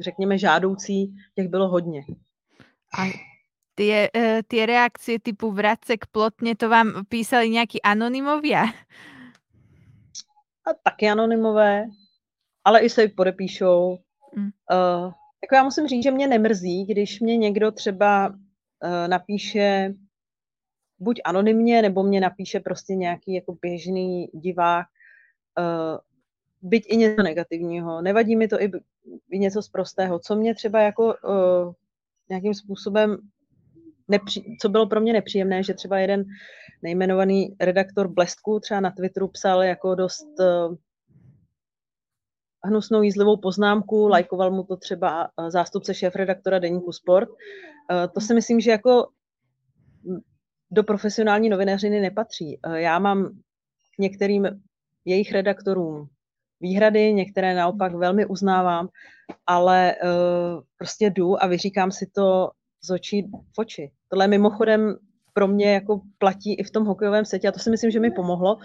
[0.00, 2.02] řekněme, žádoucí, těch bylo hodně.
[2.98, 3.04] A
[3.74, 8.64] ty, eh, ty reakcie typu vracek plotně, to vám písali nějaký anonymovia?
[10.66, 11.84] A taky anonymové,
[12.64, 13.98] ale i se podepíšou.
[14.36, 14.44] Mm.
[14.44, 18.34] Uh, jako já musím říct, že mě nemrzí, když mě někdo třeba uh,
[19.08, 19.94] napíše
[20.98, 24.86] buď anonymně, nebo mě napíše prostě nějaký jako běžný divák,
[25.58, 25.98] uh,
[26.62, 28.02] byť i něco negativního.
[28.02, 28.70] Nevadí mi to i,
[29.30, 30.18] i něco zprostého.
[30.18, 31.72] Co mě třeba jako uh,
[32.28, 33.16] nějakým způsobem
[34.08, 36.24] nepří, co bylo pro mě nepříjemné, že třeba jeden
[36.82, 40.74] nejmenovaný redaktor Blesku třeba na Twitteru psal jako dost uh,
[42.64, 47.28] hnusnou jízlivou poznámku, lajkoval mu to třeba uh, zástupce šéf-redaktora Deníku Sport.
[47.28, 47.36] Uh,
[48.14, 49.08] to si myslím, že jako
[50.70, 52.58] do profesionální novinařiny nepatří.
[52.66, 53.38] Uh, já mám
[53.98, 54.62] některým
[55.04, 56.08] jejich redaktorům
[56.60, 58.88] výhrady, některé naopak velmi uznávám,
[59.46, 62.50] ale uh, prostě jdu a vyříkám si to
[62.84, 63.90] z očí v oči.
[64.08, 64.96] Tohle mimochodem
[65.32, 68.10] pro mě jako platí i v tom hokejovém setě a to si myslím, že mi
[68.10, 68.58] pomohlo.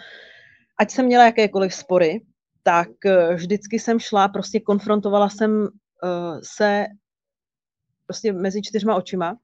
[0.79, 2.21] Ať jsem měla jakékoliv spory,
[2.63, 6.85] tak eh, vždycky jsem šla, prostě konfrontovala jsem uh, se
[8.07, 9.37] prostě mezi čtyřma očima.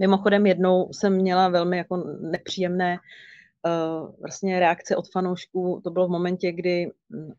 [0.00, 5.80] Mimochodem jednou jsem měla velmi jako nepříjemné uh, vlastně reakce od fanoušků.
[5.84, 7.32] To bylo v momentě, kdy hm,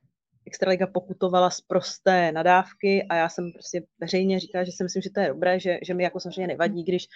[0.45, 5.09] Extraliga pokutovala z prosté nadávky a já jsem prostě veřejně říkala, že si myslím, že
[5.09, 7.07] to je dobré, že, že mi jako samozřejmě nevadí, když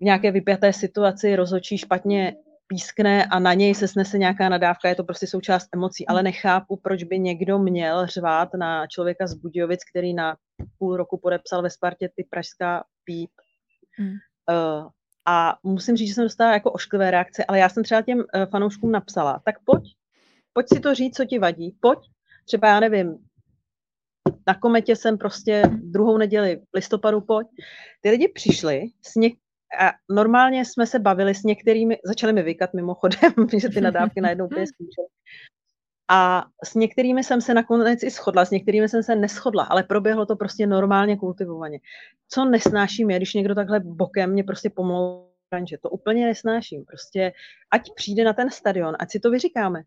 [0.00, 4.94] v nějaké vypjaté situaci rozhodčí špatně pískne a na něj se snese nějaká nadávka, je
[4.94, 9.80] to prostě součást emocí, ale nechápu, proč by někdo měl řvát na člověka z Budějovic,
[9.90, 10.36] který na
[10.78, 13.30] půl roku podepsal ve Spartě ty pražská píp.
[13.98, 14.08] Hmm.
[14.08, 14.88] Uh,
[15.26, 18.24] a musím říct, že jsem dostala jako ošklivé reakce, ale já jsem třeba těm uh,
[18.50, 19.82] fanouškům napsala, tak pojď,
[20.52, 21.98] pojď si to říct, co ti vadí, pojď,
[22.46, 23.18] třeba já nevím,
[24.46, 27.46] na kometě jsem prostě druhou neděli v listopadu pojď.
[28.00, 29.38] Ty lidi přišli s něk-
[29.80, 34.46] a normálně jsme se bavili s některými, začali mi vykat mimochodem, že ty nadávky najednou
[34.46, 35.06] úplně skončily.
[36.08, 40.26] A s některými jsem se nakonec i shodla, s některými jsem se neschodla, ale proběhlo
[40.26, 41.78] to prostě normálně kultivovaně.
[42.28, 45.26] Co nesnáším je, když někdo takhle bokem mě prostě pomlouvá,
[45.68, 46.84] že to úplně nesnáším.
[46.84, 47.32] Prostě
[47.70, 49.82] ať přijde na ten stadion, ať si to vyříkáme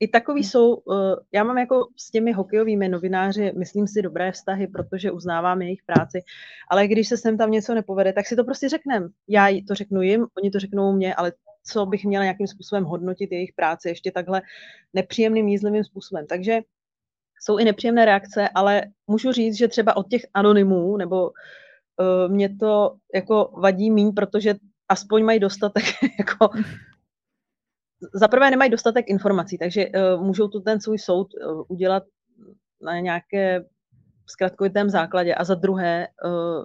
[0.00, 0.44] i takový hm.
[0.44, 0.96] jsou, uh,
[1.32, 6.22] já mám jako s těmi hokejovými novináři, myslím si, dobré vztahy, protože uznávám jejich práci,
[6.70, 9.08] ale když se sem tam něco nepovede, tak si to prostě řeknem.
[9.28, 11.32] Já to řeknu jim, oni to řeknou mě, ale
[11.64, 14.42] co bych měla nějakým způsobem hodnotit jejich práci ještě takhle
[14.94, 16.26] nepříjemným, jízlivým způsobem.
[16.26, 16.60] Takže
[17.40, 22.56] jsou i nepříjemné reakce, ale můžu říct, že třeba od těch anonymů, nebo uh, mě
[22.56, 24.54] to jako vadí míň, protože
[24.88, 25.84] aspoň mají dostatek
[26.18, 26.48] jako
[28.14, 32.02] za prvé nemají dostatek informací, takže uh, můžou tu ten svůj soud uh, udělat
[32.82, 33.64] na nějaké
[34.26, 36.64] zkratkovitém základě a za druhé, uh,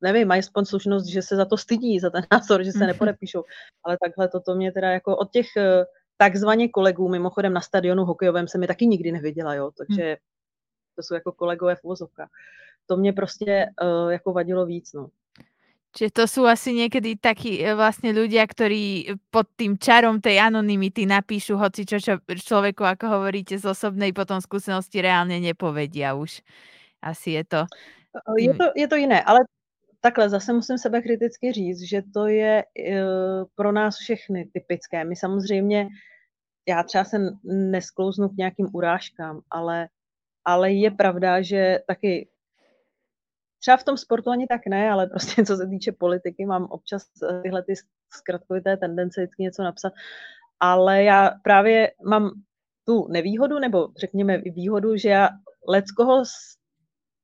[0.00, 2.86] nevím, mají aspoň slušnost, že se za to stydí, za ten názor, že se mhm.
[2.86, 3.44] nepodepíšou,
[3.84, 5.84] ale takhle toto mě teda jako od těch uh,
[6.16, 10.16] takzvaně kolegů, mimochodem na stadionu hokejovém se mi taky nikdy neviděla, jo, takže
[10.96, 12.28] to jsou jako kolegové v uvozovkách.
[12.86, 15.08] To mě prostě uh, jako vadilo víc, no.
[15.96, 21.08] Čiže to sú asi niekedy takí e, vlastne ľudia, ktorí pod tým čarom tej anonymity
[21.08, 26.44] napíšu hoci čo, čo človeku, ako hovoríte, z osobnej potom skúsenosti reálne nepovedia už.
[27.00, 27.60] Asi je to
[28.38, 29.44] Je to, je to jiné, ale
[30.00, 32.64] takhle zase musím sebe kriticky říct, že to je
[33.54, 35.04] pro nás všechny typické.
[35.04, 35.88] My samozřejmě,
[36.68, 39.88] já třeba se nesklouznu k nějakým urážkám, ale,
[40.44, 42.28] ale je pravda, že taky
[43.60, 47.02] Třeba v tom sportu ani tak ne, ale prostě co se týče politiky, mám občas
[47.22, 47.74] eh, tyhle ty
[48.12, 49.92] zkratkovité tendence vždycky něco napsat.
[50.60, 52.30] Ale já právě mám
[52.84, 55.28] tu nevýhodu, nebo řekněme výhodu, že já
[55.68, 56.30] leckoho z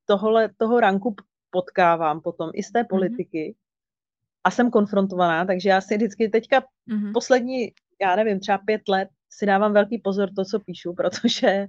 [0.06, 1.16] tohle, toho ranku
[1.50, 2.86] potkávám potom i z té mhm.
[2.88, 4.40] politiky mm-hmm.
[4.44, 7.12] a jsem konfrontovaná, takže já si vždycky teďka mm-hmm.
[7.12, 11.68] poslední, já nevím, třeba pět let si dávám velký pozor to, co píšu, protože uh,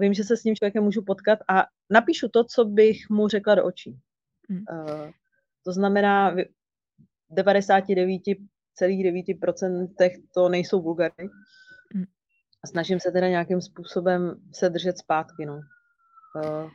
[0.00, 3.54] vím, že se s tím člověkem můžu potkat a napíšu to, co bych mu řekla
[3.54, 3.98] do očí.
[4.50, 5.10] Uh,
[5.64, 6.36] to znamená, v
[7.34, 11.28] 99,9% to nejsou vulgary.
[11.94, 12.04] Mm.
[12.64, 15.54] A snažím se teda nějakým způsobem se držet zpátky, no.
[15.54, 16.70] Uh,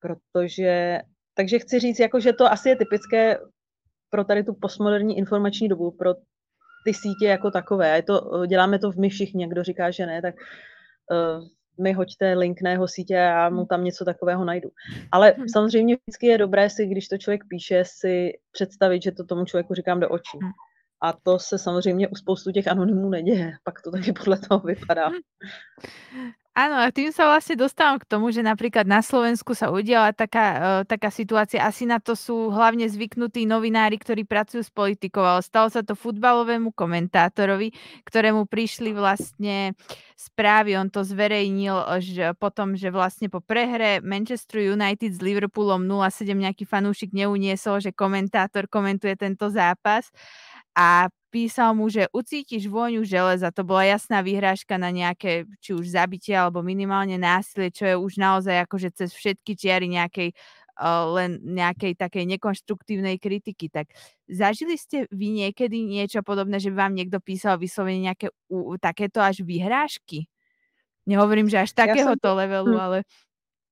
[0.00, 1.00] protože,
[1.34, 3.38] takže chci říct, jako, že to asi je typické
[4.10, 6.14] pro tady tu postmoderní informační dobu, pro
[6.84, 7.96] ty sítě jako takové.
[7.96, 10.34] Je to, děláme to v my všichni, kdo říká, že ne, tak
[11.10, 11.48] uh,
[11.80, 14.68] mi hoďte link na jeho sítě a já mu tam něco takového najdu.
[15.12, 15.48] Ale hmm.
[15.48, 19.74] samozřejmě vždycky je dobré si, když to člověk píše, si představit, že to tomu člověku
[19.74, 20.38] říkám do očí.
[20.42, 20.52] Hmm.
[21.02, 23.52] A to se samozřejmě u spoustu těch anonymů neděje.
[23.64, 25.10] Pak to taky podle toho vypadá.
[26.54, 30.46] Áno, a tým sa vlastne dostávam k tomu, že napríklad na Slovensku sa udiala taká,
[30.54, 35.42] uh, taká situácia, asi na to sú hlavne zvyknutí novinári, ktorí pracujú s politikou, ale
[35.42, 37.74] stalo sa to futbalovému komentátorovi,
[38.06, 39.74] ktorému prišli vlastne
[40.14, 46.38] správy, on to zverejnil že potom, že vlastne po prehre Manchester United s Liverpoolom 0-7
[46.38, 50.14] nejaký fanúšik neuniesol, že komentátor komentuje tento zápas.
[50.78, 53.50] A písal mu, že ucítiš vôňu železa.
[53.50, 58.22] To bola jasná vyhrážka na nejaké, či už zabitie, alebo minimálne násilie, čo je už
[58.22, 60.30] naozaj akože cez všetky čiary nejakej
[60.78, 63.66] uh, len nejakej takej nekonštruktívnej kritiky.
[63.66, 63.90] Tak
[64.30, 69.18] zažili ste vy niekedy niečo podobné, že by vám niekto písal vyslovene nejaké uh, takéto
[69.18, 70.30] až vyhrážky?
[71.10, 72.38] Nehovorím, že až takéhoto jsem...
[72.38, 72.80] levelu, hm.
[72.80, 72.98] ale...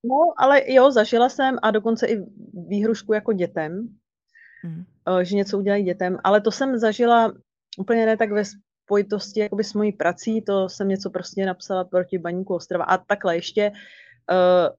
[0.02, 2.18] No, ale jo, zažila jsem a dokonce i
[2.68, 3.88] výhrušku jako dětem,
[4.64, 4.84] mm.
[5.22, 7.32] že něco udělají dětem, ale to jsem zažila
[7.78, 8.42] úplně ne tak ve
[8.84, 13.36] spojitosti jakoby s mojí prací, to jsem něco prostě napsala proti baníku Ostrava a takhle
[13.36, 13.72] ještě
[14.30, 14.76] uh,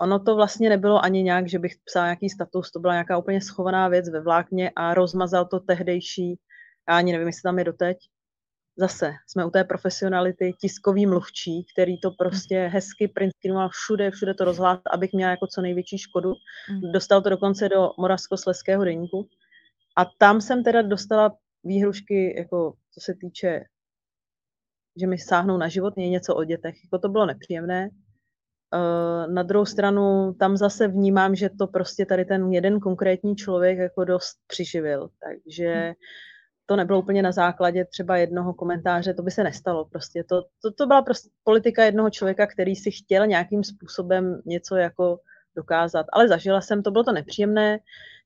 [0.00, 3.40] ono to vlastně nebylo ani nějak, že bych psala nějaký status, to byla nějaká úplně
[3.40, 6.38] schovaná věc ve vlákně a rozmazal to tehdejší,
[6.88, 7.98] já ani nevím, jestli tam je doteď,
[8.76, 14.44] zase jsme u té profesionality, tiskový mluvčí, který to prostě hezky printscreenoval všude, všude to
[14.44, 16.32] rozhlás, abych měla jako co největší škodu.
[16.70, 16.92] Mm.
[16.92, 19.28] Dostal to dokonce do Moravskosleského deníku.
[19.96, 23.64] A tam jsem teda dostala výhrušky, jako co se týče,
[25.00, 26.74] že mi sáhnou na život, je něco o dětech.
[26.84, 27.88] Jako to bylo nepříjemné.
[28.74, 33.78] Uh, na druhou stranu tam zase vnímám, že to prostě tady ten jeden konkrétní člověk
[33.78, 35.08] jako dost přiživil.
[35.24, 35.92] Takže hmm.
[36.66, 39.84] to nebylo úplně na základě třeba jednoho komentáře, to by se nestalo.
[39.84, 44.76] Prostě to, to, to byla prostě politika jednoho člověka, který si chtěl nějakým způsobem něco
[44.76, 45.18] jako
[45.58, 46.06] dokázat.
[46.12, 47.78] Ale zažila jsem to, bylo to nepříjemné.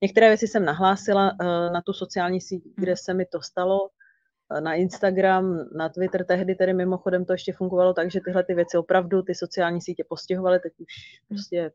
[0.03, 2.75] Některé věci jsem nahlásila uh, na tu sociální síť, hmm.
[2.77, 7.53] kde se mi to stalo, uh, na Instagram, na Twitter, tehdy tedy mimochodem to ještě
[7.53, 11.29] fungovalo tak, že tyhle ty věci opravdu ty sociální sítě postihovaly, teď už hmm.
[11.29, 11.73] prostě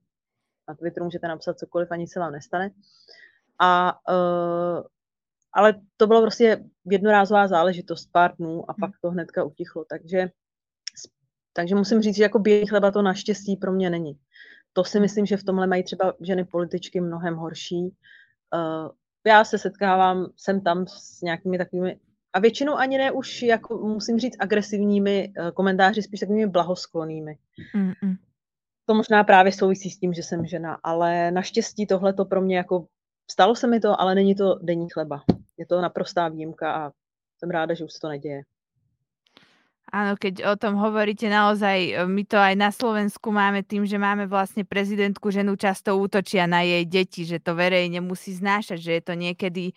[0.68, 2.70] na Twitteru můžete napsat cokoliv, ani se vám nestane.
[3.60, 4.84] A uh,
[5.54, 10.30] ale to bylo prostě jednorázová záležitost, pár dnů a pak to hnedka utichlo, takže
[11.58, 14.14] takže musím říct, že jako běžný chleba to naštěstí pro mě není.
[14.78, 17.82] To si myslím, že v tomhle mají třeba ženy političky mnohem horší.
[18.54, 18.90] Uh,
[19.28, 22.00] já se setkávám sem tam s nějakými takovými,
[22.34, 27.38] a většinou ani ne už, jako musím říct, agresivními uh, komentáři, spíš takovými blahosklonými.
[27.76, 28.18] Mm-mm.
[28.86, 32.58] To možná právě souvisí s tím, že jsem žena, ale naštěstí tohle to pro mě
[32.58, 32.86] jako,
[33.32, 35.24] stalo se mi to, ale není to denní chleba.
[35.58, 36.92] Je to naprostá výjimka a
[37.40, 38.42] jsem ráda, že už se to neděje.
[39.88, 43.96] Áno, keď o tom hovoríte, naozaj e, my to aj na Slovensku máme tým, že
[43.96, 48.92] máme vlastne prezidentku ženu, často útočia na jej deti, že to verejne musí znášať, že
[49.00, 49.74] je to niekedy e,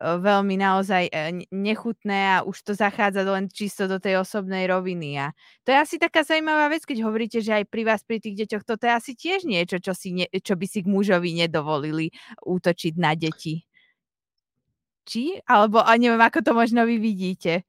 [0.00, 5.20] veľmi naozaj e, nechutné a už to zachádza len čisto do tej osobnej roviny.
[5.20, 5.36] A
[5.68, 8.64] to je asi taká zaujímavá vec, keď hovoríte, že aj pri vás, pri tých deťoch,
[8.64, 12.08] toto je asi tiež niečo, čo, si ne, čo by si k mužovi nedovolili
[12.40, 13.68] útočiť na deti.
[15.04, 15.44] Či?
[15.44, 17.66] Alebo a neviem, ako to možno vy vidíte.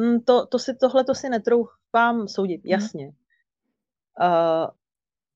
[0.00, 2.70] Mm, to, to si, tohle to si netroufám soudit, mm.
[2.70, 3.06] jasně.
[3.06, 4.66] Uh,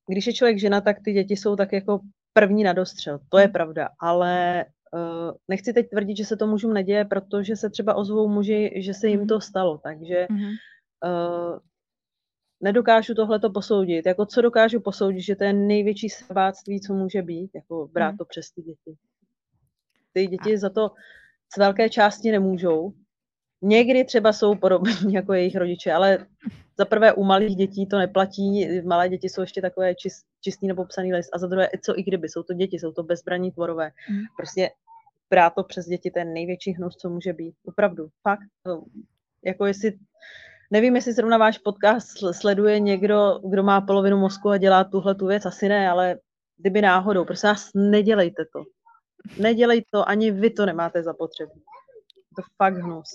[0.09, 2.01] když je člověk žena, tak ty děti jsou tak jako
[2.33, 3.53] první na dostřel, to je mm.
[3.53, 8.29] pravda, ale Uh, nechci teď tvrdit, že se to mužům neděje, protože se třeba ozvou
[8.29, 9.27] muži, že se jim mm.
[9.27, 11.59] to stalo, takže uh,
[12.61, 14.07] nedokážu tohle to posoudit.
[14.07, 18.25] Jako co dokážu posoudit, že to je největší sebáctví, co může být, jako brát to
[18.25, 18.97] přes ty děti.
[20.13, 20.91] Ty děti za to
[21.55, 22.93] z velké části nemůžou.
[23.63, 26.27] Někdy třeba jsou podobní jako jejich rodiče, ale
[26.79, 30.85] za prvé u malých dětí to neplatí, malé děti jsou ještě takové čist, čistý nebo
[30.85, 33.91] psaný list a za druhé, co i kdyby, jsou to děti, jsou to bezbraní tvorové.
[34.11, 34.23] Mm.
[34.37, 34.71] Prostě
[35.31, 37.55] brát to přes děti, je největší hnus, co může být.
[37.65, 38.49] Opravdu, fakt.
[38.63, 38.85] To,
[39.45, 39.93] jako jestli,
[40.71, 45.27] nevím, jestli zrovna váš podcast sleduje někdo, kdo má polovinu mozku a dělá tuhle tu
[45.27, 46.19] věc, asi ne, ale
[46.57, 48.65] kdyby náhodou, prosím vás, nedělejte to.
[49.43, 51.63] Nedělej to, ani vy to nemáte zapotřebí.
[52.37, 53.09] To fakt hnus.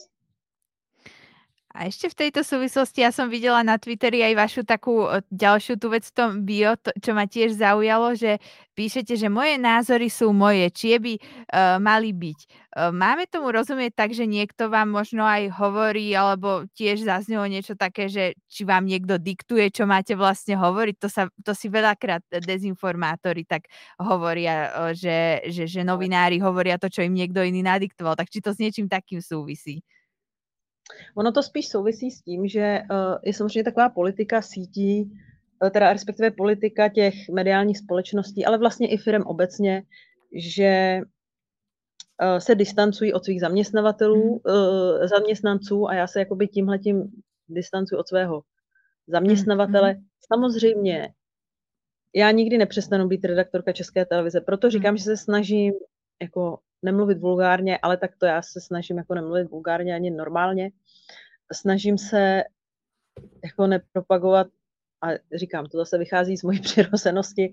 [1.75, 5.91] A ešte v tejto súvislosti ja som videla na Twitteri aj vašu takú ďalšiu tú
[5.91, 8.39] vec v tom bio, to, čo ma tiež zaujalo, že
[8.71, 12.39] píšete, že moje názory sú moje, čie by uh, mali byť.
[12.71, 17.75] Uh, máme tomu rozumieť tak, že niekto vám možno aj hovorí, alebo tiež zaznelo niečo
[17.75, 20.95] také, že či vám niekto diktuje, čo máte vlastne hovoriť.
[21.03, 23.67] To, sa, to si veľakrát dezinformátori tak
[23.99, 28.15] hovoria, že, že, že novinári hovoria to, čo im niekto iný nadiktoval.
[28.15, 29.83] Tak či to s niečím takým súvisí?
[31.15, 35.11] Ono to spíš souvisí s tím, že uh, je samozřejmě taková politika sítí,
[35.63, 39.83] uh, teda respektive politika těch mediálních společností, ale vlastně i firm obecně,
[40.35, 41.01] že
[42.21, 47.11] uh, se distancují od svých zaměstnavatelů, uh, zaměstnanců a já se jakoby tímhletím
[47.49, 48.41] distancuji od svého
[49.07, 49.93] zaměstnavatele.
[49.93, 50.01] Mm.
[50.33, 51.13] Samozřejmě
[52.15, 54.97] já nikdy nepřestanu být redaktorka České televize, proto říkám, mm.
[54.97, 55.73] že se snažím
[56.21, 60.71] jako nemluvit vulgárně, ale tak to já se snažím jako nemluvit vulgárně ani normálně.
[61.53, 62.43] Snažím se
[63.43, 64.47] jako nepropagovat,
[65.01, 67.51] a říkám, to zase vychází z mojí přirozenosti,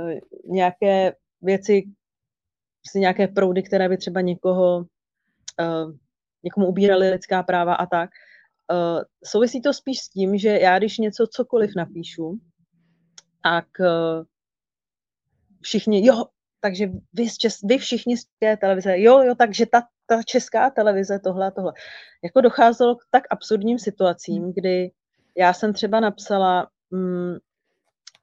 [0.00, 1.82] eh, nějaké věci,
[2.82, 4.84] prostě nějaké proudy, které by třeba někoho,
[5.60, 5.92] eh,
[6.42, 8.10] někomu ubíraly lidská práva a tak.
[8.72, 12.38] Eh, souvisí to spíš s tím, že já když něco cokoliv napíšu,
[13.42, 13.66] tak
[15.62, 16.24] všichni, jo,
[16.60, 20.70] takže vy, z Čes, vy všichni z té televize, jo, jo, takže ta, ta česká
[20.70, 21.72] televize, tohle a tohle.
[22.24, 24.52] Jako docházelo k tak absurdním situacím, hmm.
[24.52, 24.90] kdy
[25.36, 27.36] já jsem třeba napsala, mm,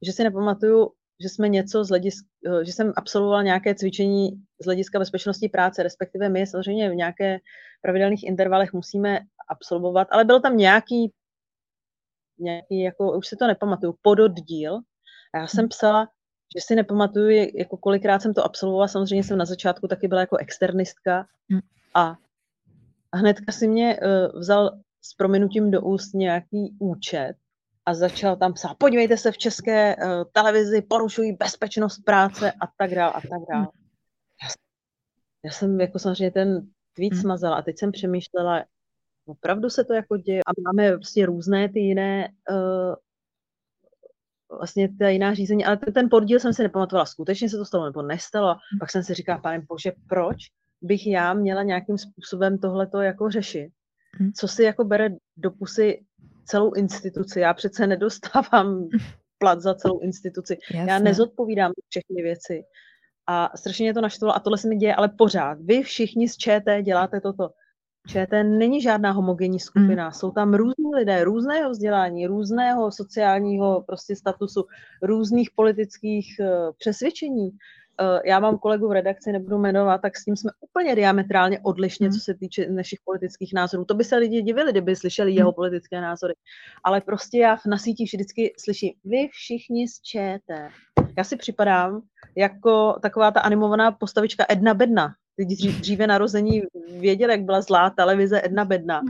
[0.06, 2.28] že si nepamatuju, že jsme něco z hlediska,
[2.66, 4.30] že jsem absolvovala nějaké cvičení
[4.62, 7.40] z hlediska bezpečnosti práce, respektive my samozřejmě v nějaké
[7.82, 9.20] pravidelných intervalech musíme
[9.50, 11.12] absolvovat, ale byl tam nějaký,
[12.40, 14.80] nějaký jako, už si to nepamatuju, pododdíl.
[15.34, 15.70] A já jsem hmm.
[15.70, 16.08] psala,
[16.56, 20.38] že si nepamatuju, jako kolikrát jsem to absolvovala, samozřejmě jsem na začátku taky byla jako
[20.38, 21.60] externistka hm.
[21.94, 22.16] a
[23.14, 27.34] hnedka si mě uh, vzal s prominutím do úst nějaký účet
[27.86, 32.96] a začal tam psát, podívejte se v české uh, televizi, porušují bezpečnost práce a tak
[32.96, 33.68] dále a tak dále.
[34.44, 34.50] Já,
[35.46, 37.22] já jsem jako samozřejmě ten tweet hmm.
[37.22, 38.66] smazala a teď jsem přemýšlela,
[39.26, 42.96] opravdu se to jako děje a máme prostě různé ty jiné uh,
[44.58, 47.86] vlastně ta jiná řízení, ale ten, ten podíl jsem si nepamatovala, skutečně se to stalo
[47.86, 48.48] nebo nestalo.
[48.48, 48.80] Hmm.
[48.80, 50.38] Pak jsem si říkala, pane bože, proč
[50.82, 53.70] bych já měla nějakým způsobem tohleto jako řešit?
[54.20, 54.32] Hmm.
[54.32, 56.06] Co si jako bere do pusy
[56.46, 57.40] celou instituci?
[57.40, 58.90] Já přece nedostávám
[59.38, 60.58] plat za celou instituci.
[60.74, 60.92] Jasne.
[60.92, 62.64] Já nezodpovídám všechny věci.
[63.28, 65.58] A strašně mě to naštvalo a tohle se mi děje, ale pořád.
[65.62, 67.50] Vy všichni z ČT děláte toto.
[68.06, 70.06] ČT není žádná homogenní skupina.
[70.06, 70.12] Mm.
[70.12, 74.66] Jsou tam různí lidé, různého vzdělání, různého sociálního prostě statusu,
[75.02, 77.50] různých politických uh, přesvědčení.
[78.02, 82.08] Uh, já mám kolegu v redakci, nebudu jmenovat, tak s ním jsme úplně diametrálně odlišně,
[82.08, 82.14] mm.
[82.14, 83.86] co se týče našich politických názorů.
[83.86, 85.38] To by se lidi divili, kdyby slyšeli mm.
[85.38, 86.34] jeho politické názory.
[86.84, 90.72] Ale prostě já na sítích vždycky slyším, vy všichni z ČT.
[91.18, 92.02] Já si připadám
[92.38, 96.62] jako taková ta animovaná postavička Edna Bedna lidi dříve narození
[97.00, 99.02] věděli, jak byla zlá televize Edna Bedna.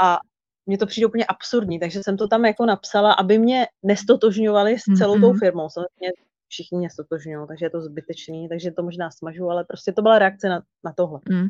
[0.00, 0.18] A
[0.66, 4.98] mně to přijde úplně absurdní, takže jsem to tam jako napsala, aby mě nestotožňovali s
[4.98, 5.68] celou tou firmou.
[5.70, 6.12] Samozřejmě
[6.48, 10.18] všichni mě stotožňují, takže je to zbytečný, takže to možná smažu, ale prostě to byla
[10.18, 11.20] reakce na, na tohle.
[11.30, 11.48] Mm.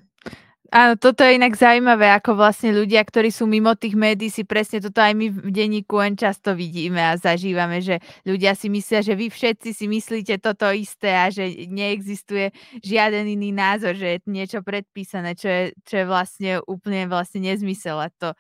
[0.70, 4.78] Áno, toto je inak zaujímavé, ako vlastne ľudia, ktorí sú mimo tých médií, si presne
[4.78, 9.18] toto aj my v denníku len často vidíme a zažívame, že ľudia si myslia, že
[9.18, 12.54] vy všetci si myslíte toto isté a že neexistuje
[12.86, 17.98] žiaden iný názor, že je niečo predpísané, čo je, čo je vlastne úplne vlastne nezmysel
[17.98, 18.30] a to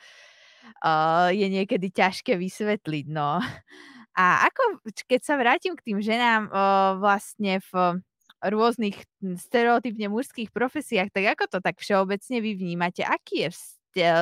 [0.86, 3.06] uh, je niekedy ťažké vysvetliť.
[3.10, 3.42] No.
[4.14, 7.98] A ako, keď sa vrátim k tým ženám uh, vlastne v
[8.44, 9.04] rôznych
[9.36, 13.04] stereotypne mužských profesiách, tak ako to tak všeobecne vy vnímate?
[13.04, 13.50] Aký je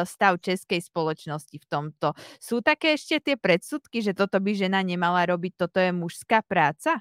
[0.08, 2.16] stav českej spoločnosti v tomto?
[2.40, 7.00] Sú také ešte tie predsudky, že toto by žena nemala robiť, toto je mužská práca?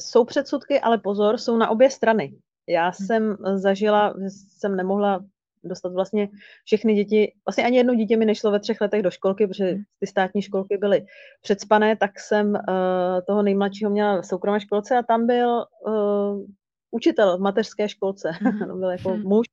[0.00, 2.38] Jsou předsudky, ale pozor, jsou na obě strany.
[2.68, 3.06] Já Hm.
[3.06, 5.24] jsem zažila, jsem nemohla
[5.66, 6.28] dostat vlastně
[6.64, 9.82] všechny děti, vlastně ani jedno dítě mi nešlo ve třech letech do školky, protože Hm.
[10.00, 11.06] ty státní školky byly
[11.42, 12.58] předspané, tak jsem uh,
[13.26, 16.44] toho nejmladšího měla v soukromé školce a tam byl uh,
[16.90, 18.30] učitel v mateřské školce.
[18.42, 18.78] Mhm.
[18.80, 19.22] byl jako Hm.
[19.22, 19.46] muž,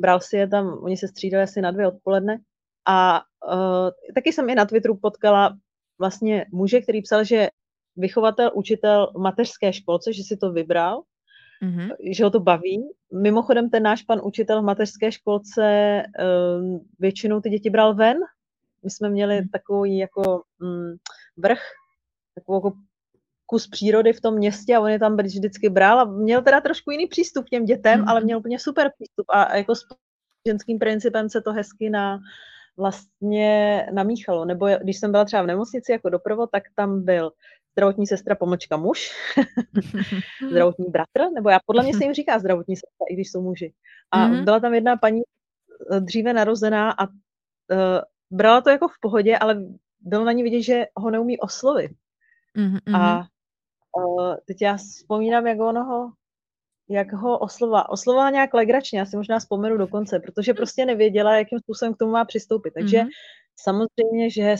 [0.00, 2.38] bral si je tam, oni se střídali asi na dvě odpoledne
[2.86, 3.22] a
[3.52, 5.56] uh, taky jsem i na Twitteru potkala
[5.98, 7.48] vlastně muže, který psal, že
[7.96, 11.02] vychovatel, učitel v mateřské školce, že si to vybral,
[11.62, 11.88] Mhm.
[12.10, 12.88] že ho to baví.
[13.12, 16.02] Mimochodem ten náš pan učitel v mateřské školce
[16.58, 18.16] um, většinou ty děti bral ven.
[18.84, 19.48] My jsme měli Hm.
[19.48, 20.92] takový jako mm,
[21.36, 21.60] vrch,
[22.34, 22.72] takovou jako
[23.46, 26.90] kus přírody v tom městě a on je tam vždycky bral a měl teda trošku
[26.90, 28.08] jiný přístup k těm dětem, Mhm.
[28.08, 29.80] ale měl úplně super přístup a jako s
[30.48, 32.20] ženským principem se to hezky na
[32.76, 34.44] vlastně namíchalo.
[34.44, 37.30] Nebo když jsem byla třeba v nemocnici jako doprovod, tak tam byl
[37.72, 39.10] zdravotní sestra pomlčka muž,
[40.50, 43.74] zdravotní bratr, nebo já podle mě se jim říká zdravotní sestra, i když jsou muži.
[44.10, 44.44] A Mhm.
[44.44, 45.20] byla tam jedna paní
[45.92, 47.14] eh, dříve narozená a uh,
[48.30, 49.62] brala to jako v pohodě, ale
[50.00, 51.90] bylo na ní vidět, že ho neumí oslovit.
[52.54, 52.96] Mhm, mhm.
[52.96, 53.26] A
[53.98, 56.12] uh, teď já vzpomínám, jak ono ho,
[56.88, 57.88] jak ho oslova.
[57.88, 61.98] Oslovala nějak legračně, já si možná vzpomenu do konce, protože prostě nevěděla, jakým způsobem k
[61.98, 62.74] tomu má přistoupit.
[62.74, 63.08] Takže Mhm.
[63.60, 64.56] samozřejmě, že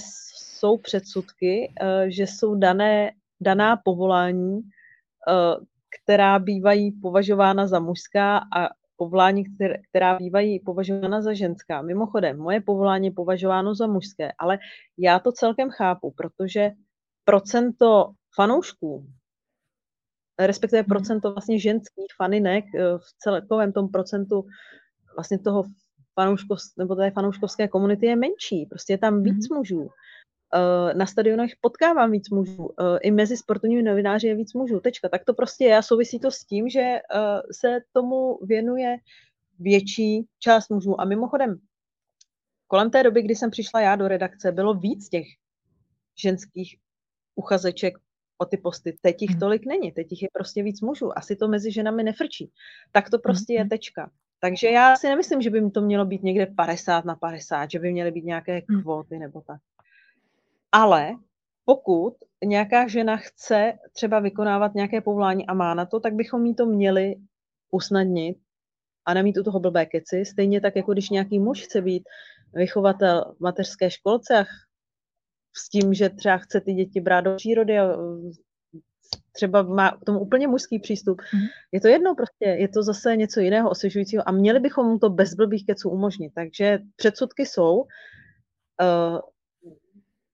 [0.63, 8.69] jsou předsudky, uh, že jsou dané, daná povolání, uh, která bývají považována za mužská a
[8.97, 11.83] povolání, které, která bývají považována za ženská.
[11.83, 14.59] Mimochodem, moje povolání je považováno za mužské, ale
[14.99, 16.71] já to celkem chápu, protože
[17.25, 19.07] procento fanoušků,
[20.39, 20.89] respektive Mhm.
[20.89, 24.47] procento vlastně ženských faninek eh, v celkovém tom procentu
[25.17, 25.65] vlastně toho
[26.15, 28.67] fanouškov, nebo té fanouškovské komunity je menší.
[28.71, 29.59] Prostě je tam víc Mhm.
[29.59, 29.89] mužů.
[30.55, 32.71] Eh, Na stadionech potkávám víc mužů.
[32.81, 34.81] Eh, I mezi sportovními novináři je víc mužů.
[34.81, 35.09] Tečka.
[35.09, 37.01] Tak to prostě je a souvisí to s tím, že eh,
[37.53, 38.97] se tomu věnuje
[39.59, 41.01] větší část mužů.
[41.01, 41.59] A mimochodem,
[42.67, 45.27] kolem té doby, kdy jsem přišla já do redakce, bylo víc těch
[46.23, 46.77] ženských
[47.35, 47.95] uchazeček
[48.39, 48.97] o ty posty.
[49.01, 49.41] Teď jich Mhm.
[49.41, 51.19] tolik není, teď jich je prostě víc mužů.
[51.19, 52.51] Asi to mezi ženami nefrčí.
[52.93, 53.69] Tak to prostě je Mhm.
[53.69, 54.11] tečka.
[54.41, 57.93] Takže já si nemyslím, že by to mělo být někde 50 na 50, že by
[57.93, 58.83] měly být nějaké Hm.
[58.83, 59.61] kvóty nebo tak.
[60.73, 61.13] Ale
[61.65, 62.15] pokud
[62.45, 66.67] nějaká žena chce třeba vykonávat nějaké povolání a má na to, tak bychom jí to
[66.67, 67.15] měli
[67.71, 68.39] usnadnit
[69.05, 70.25] a nemít u toho blbé keci.
[70.25, 72.03] Stejně tak, jako když nějaký muž chce být
[72.55, 74.45] vychovatel v mateřské školce a
[75.57, 78.33] s tím, že třeba chce ty děti brát do přírody a uh,
[79.33, 81.21] třeba má k tomu úplně mužský přístup.
[81.35, 81.47] Mhm.
[81.73, 85.11] Je to jedno prostě, je to zase něco jiného, osvěžujícího a měli bychom mu to
[85.11, 86.33] bez blbých keců umožnit.
[86.35, 87.77] Takže předsudky jsou.
[87.77, 89.21] Uh,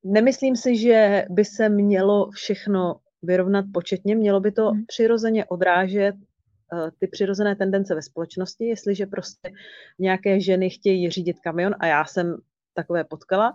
[0.05, 4.85] nemyslím si, že by se mělo všechno vyrovnat početně, mělo by to Mhm.
[4.87, 9.51] přirozeně odrážet uh, ty přirozené tendence ve společnosti, jestliže prostě
[9.99, 12.37] nějaké ženy chtějí řídit kamion a já jsem
[12.75, 13.55] takové potkala,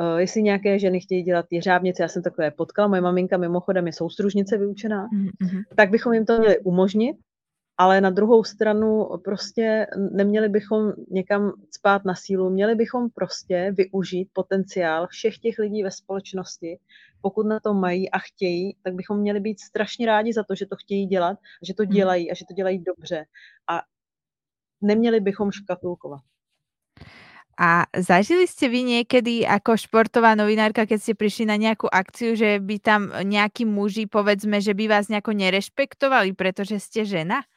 [0.00, 3.92] Uh, jestli nějaké ženy chtějí dělat jeřábnice, já jsem takové potkala, moje maminka mimochodem je
[3.92, 5.62] soustružnice vyučená, Mhm, mhm.
[5.76, 7.16] tak bychom jim to měli umožnit,
[7.78, 14.28] ale na druhou stranu prostě neměli bychom někam spát na sílu, měli bychom prostě využít
[14.32, 16.78] potenciál všech těch lidí ve společnosti,
[17.20, 20.66] pokud na to mají a chtějí, tak bychom měli být strašně rádi za to, že
[20.66, 21.92] to chtějí dělat, že to Mhm.
[21.92, 23.24] dělají a že to dělají dobře
[23.70, 23.82] a
[24.80, 26.20] neměli bychom škatulkovat.
[27.56, 32.60] A zažili ste vy niekedy ako športová novinárka, keď ste prišli na nejakú akciu, že
[32.60, 37.48] by tam nejakí muži, povedzme, že by vás nejako nerešpektovali, pretože ste žena?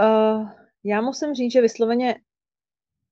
[0.00, 0.48] Uh,
[0.84, 2.14] já musím říct, že vysloveně,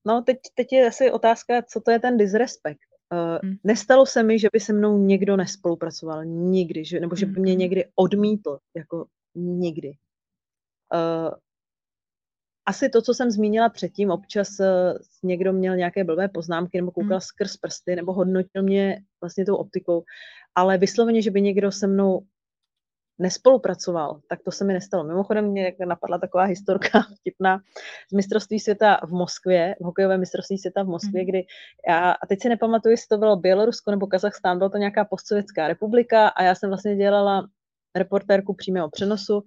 [0.06, 2.80] no teď, teď je asi otázka, co to je ten disrespekt.
[3.12, 3.56] Uh, Hm.
[3.64, 7.52] nestalo se mi, že by se mnou někdo nespolupracoval, nikdy, že, nebo že by mě
[7.52, 7.58] Mhm.
[7.58, 9.92] někdy odmítl, jako nikdy.
[10.94, 11.34] Uh,
[12.66, 14.66] asi to, co jsem zmínila předtím, občas uh,
[15.22, 17.20] někdo měl nějaké blbé poznámky nebo koukal Hm.
[17.20, 20.04] skrz prsty nebo hodnotil mě vlastně tou optikou,
[20.54, 22.26] ale vysloveně, že by někdo se mnou
[23.22, 25.04] nespolupracoval, tak to se mi nestalo.
[25.04, 27.60] Mimochodem mě napadla taková historka vtipná
[28.10, 31.28] z mistrovství světa v Moskvě, v hokejové mistrovství světa v Moskvě, Mhm.
[31.28, 31.42] kdy
[31.88, 35.68] já, a teď si nepamatuju, jestli to bylo Bělorusko nebo Kazachstán, byla to nějaká postsovětská
[35.68, 37.46] republika a já jsem vlastně dělala
[37.96, 39.42] reportérku přímého přenosu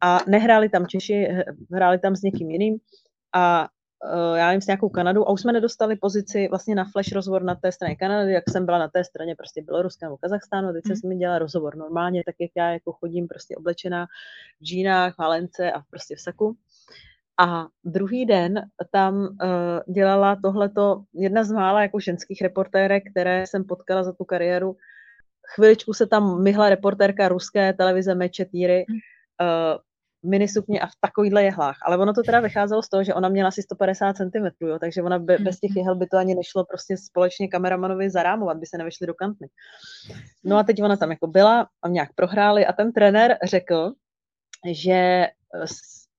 [0.00, 1.28] a nehráli tam Češi,
[1.72, 2.78] hráli tam s někým jiným
[3.34, 3.68] a
[4.34, 7.54] já jim s nějakou Kanadou a už jsme nedostali pozici vlastně na flash rozhovor na
[7.54, 10.92] té straně Kanady, jak jsem byla na té straně prostě Běloruska nebo Kazachstánu, teď jsem
[10.92, 10.96] Mhm.
[10.98, 14.06] s nimi dělala rozhovor normálně, tak jak já jako chodím prostě oblečená
[14.60, 16.56] v džínách, v halence a prostě v saku.
[17.40, 23.64] A druhý den tam uh, dělala tohleto jedna z mála jako ženských reportérek, které jsem
[23.64, 24.76] potkala za tu kariéru.
[25.54, 28.98] Chviličku se tam myhla reportérka ruské televize Meče Týry Hm.
[30.22, 31.76] Minisukně a v takovýchhle jehlách.
[31.86, 35.02] Ale ono to teda vycházelo z toho, že ona měla asi 150 cm, jo, takže
[35.02, 35.78] ona be, bez těch mhm.
[35.78, 39.48] jehel by to ani nešlo prostě společně kameramanovi zarámovat, by se nevešli do kantny.
[40.44, 43.92] No a teď ona tam jako byla a nějak prohráli a ten trenér řekl,
[44.72, 45.26] že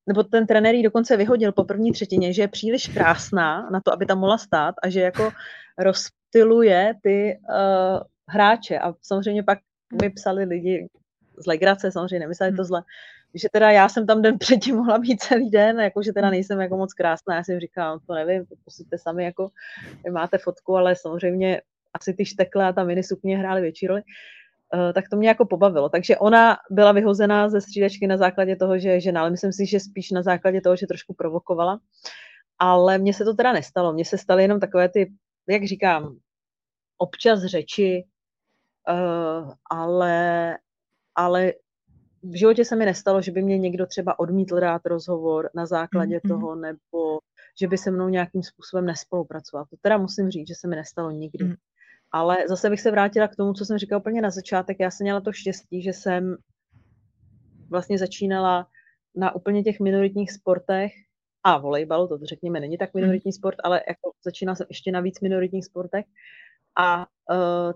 [0.07, 3.93] nebo ten trenér ji dokonce vyhodil po první třetině, že je příliš krásná na to,
[3.93, 5.31] aby tam mohla stát a že jako
[5.77, 8.79] rozptiluje ty uh, hráče.
[8.79, 9.59] A samozřejmě pak
[10.01, 10.87] mi psali lidi
[11.37, 12.83] z legrace, samozřejmě nemysleli to zle,
[13.33, 16.61] že teda já jsem tam den předtím mohla být celý den, jako že teda nejsem
[16.61, 19.49] jako moc krásná, já jsem říkala, to nevím, to posuďte sami, jako
[20.11, 21.61] máte fotku, ale samozřejmě
[21.93, 24.01] asi ty štekle a ta minisukně hrály větší roli.
[24.73, 25.89] Uh, tak to mě jako pobavilo.
[25.89, 29.65] Takže ona byla vyhozená ze střídačky na základě toho, že je žena, ale myslím si,
[29.65, 31.79] že spíš na základě toho, že trošku provokovala.
[32.59, 33.93] Ale mně se to teda nestalo.
[33.93, 35.13] Mně se staly jenom takové ty,
[35.47, 36.17] jak říkám,
[36.97, 38.03] občas řeči,
[38.89, 40.57] uh, ale,
[41.15, 41.53] ale
[42.23, 46.17] v životě se mi nestalo, že by mě někdo třeba odmítl dát rozhovor na základě
[46.17, 46.27] mm-hmm.
[46.27, 47.19] toho, nebo
[47.59, 49.65] že by se mnou nějakým způsobem nespolupracoval.
[49.69, 51.45] To teda musím říct, že se mi nestalo nikdy.
[51.45, 51.53] Mm.
[52.11, 54.77] Ale zase bych se vrátila k tomu, co jsem říkala úplně na začátek.
[54.79, 56.37] Já jsem měla to štěstí, že jsem
[57.69, 58.67] vlastně začínala
[59.15, 60.91] na úplně těch minoritních sportech
[61.43, 65.19] a volejbalu, to řekněme není tak minoritní sport, ale jako začínala jsem ještě na víc
[65.19, 66.05] minoritních sportech
[66.77, 67.05] a uh,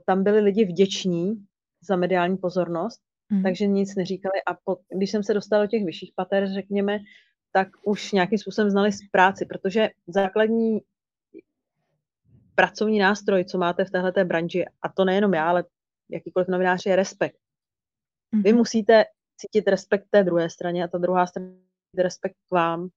[0.06, 1.46] tam byli lidi vděční
[1.82, 3.44] za mediální pozornost mm.
[3.44, 4.44] takže nic neříkali.
[4.48, 7.00] A po, když jsem se dostala do těch vyšších pater, řekněme,
[7.52, 10.80] tak už nějakým způsobem znali z práci, protože základní
[12.56, 15.64] pracovní nástroj, co máte v této branži, a to nejenom já, ale
[16.10, 17.38] jakýkoliv novinář, je respekt.
[18.32, 18.58] Vy mm.
[18.58, 19.04] musíte
[19.38, 21.50] cítit respekt té druhé straně a ta druhá strana
[21.98, 22.90] respekt k vám.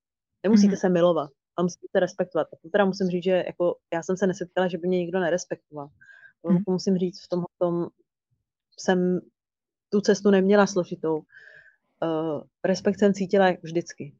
[0.42, 0.76] Nemusíte mm.
[0.76, 2.46] se milovat, ale musíte respektovat.
[2.52, 5.20] A to teda musím říct, že jako já jsem se nesetkala, že by mě nikdo
[5.20, 5.88] nerespektoval.
[6.42, 6.58] To mm.
[6.68, 7.86] musím říct, v tom, v tom
[8.78, 9.20] jsem
[9.96, 11.24] tu cestu neměla složitou.
[12.02, 14.12] Uh, respekt jsem cítila vždycky.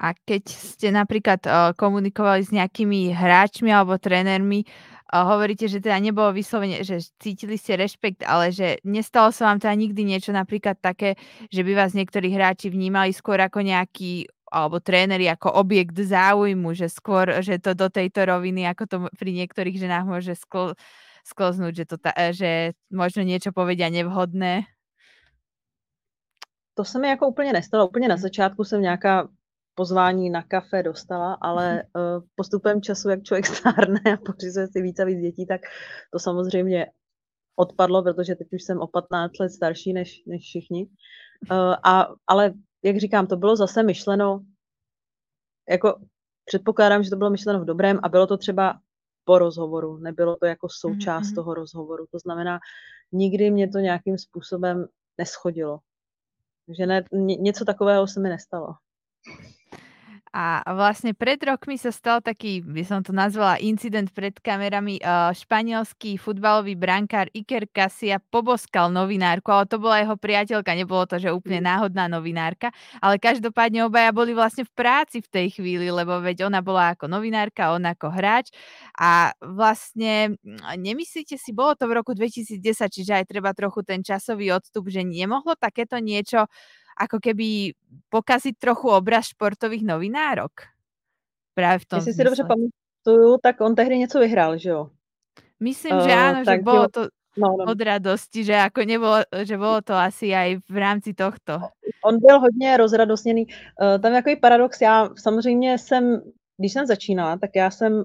[0.00, 6.00] A keď ste napríklad uh, komunikovali s nejakými hráčmi alebo trénermi, uh, hovoríte, že teda
[6.00, 10.80] nebolo vyslovene, že cítili ste rešpekt, ale že nestalo sa vám teda nikdy niečo napríklad
[10.80, 11.20] také,
[11.52, 16.88] že by vás niektorí hráči vnímali skôr ako nejaký alebo tréneri ako objekt záujmu, že
[16.88, 20.78] skôr, že to do tejto roviny, ako to pri niektorých ženách môže skl-
[21.26, 22.50] sklznúť, že, to ta, e, že
[22.94, 24.62] možno niečo povedia nevhodné?
[26.74, 27.88] To se mi jako úplně nestalo.
[27.88, 29.28] Úplně na začátku jsem nějaká
[29.74, 34.98] pozvání na kafe dostala, ale uh, postupem času, jak člověk stárne a pořizuje si víc
[35.00, 35.60] a víc dětí, tak
[36.12, 36.86] to samozřejmě
[37.56, 40.86] odpadlo, protože teď už jsem o 15 let starší než, než všichni.
[41.50, 42.52] Uh, a, ale
[42.84, 44.40] jak říkám, to bylo zase myšleno,
[45.68, 46.00] jako
[46.44, 48.80] předpokládám, že to bylo myšleno v dobrém a bylo to třeba
[49.26, 51.34] po rozhovoru, nebylo to jako součást mm-hmm.
[51.34, 52.06] toho rozhovoru.
[52.10, 52.58] To znamená,
[53.12, 54.86] nikdy mě to nějakým způsobem
[55.18, 55.78] neschodilo.
[56.66, 57.04] Takže ne,
[57.40, 58.74] něco takového se mi nestalo.
[60.36, 65.00] A vlastne pred rokmi sa stal taký, by som to nazvala, incident pred kamerami.
[65.00, 71.16] Uh, španielský futbalový brankár Iker Casia poboskal novinárku, ale to bola jeho priateľka, nebolo to,
[71.16, 71.68] že úplne mm.
[71.72, 72.68] náhodná novinárka,
[73.00, 77.08] ale každopádne obaja boli vlastne v práci v tej chvíli, lebo veď ona bola ako
[77.08, 78.52] novinárka, on ako hráč
[79.00, 82.60] a vlastne mm, nemyslíte si, bolo to v roku 2010,
[82.92, 86.44] čiže aj treba trochu ten časový odstup, že nemohlo takéto niečo
[86.96, 87.76] ako keby
[88.08, 90.52] pokaziť trochu obraz športových novinárok.
[91.54, 94.90] Práve v tom Jestli si dobře pamatuju, tak on tehdy něco vyhrál, že jo?
[95.60, 97.64] Myslím, že áno, uh, že bolo to no, no.
[97.64, 101.72] od radosti, že ako nebolo, že bolo to asi aj v rámci tohto.
[102.04, 103.46] On byl hodně rozradostněný.
[103.46, 106.22] Uh, tam je takový paradox, já samozřejmě jsem,
[106.56, 108.04] když jsem začínala, tak já jsem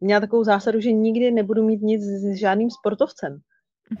[0.00, 3.40] měla takovou zásadu, že nikdy nebudu mít nic s žádným sportovcem.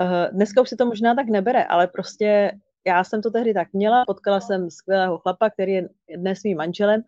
[0.00, 2.52] Uh, dneska už si to možná tak nebere, ale prostě
[2.86, 7.02] já jsem to tehdy tak měla, potkala jsem skvělého chlapa, který je dnes svým manželem.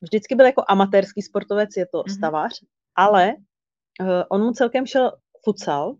[0.00, 2.16] Vždycky byl jako amatérský sportovec, je to mm-hmm.
[2.16, 2.52] stavař,
[2.96, 3.34] ale
[4.00, 5.12] uh, on mu celkem šel
[5.44, 5.96] futsal.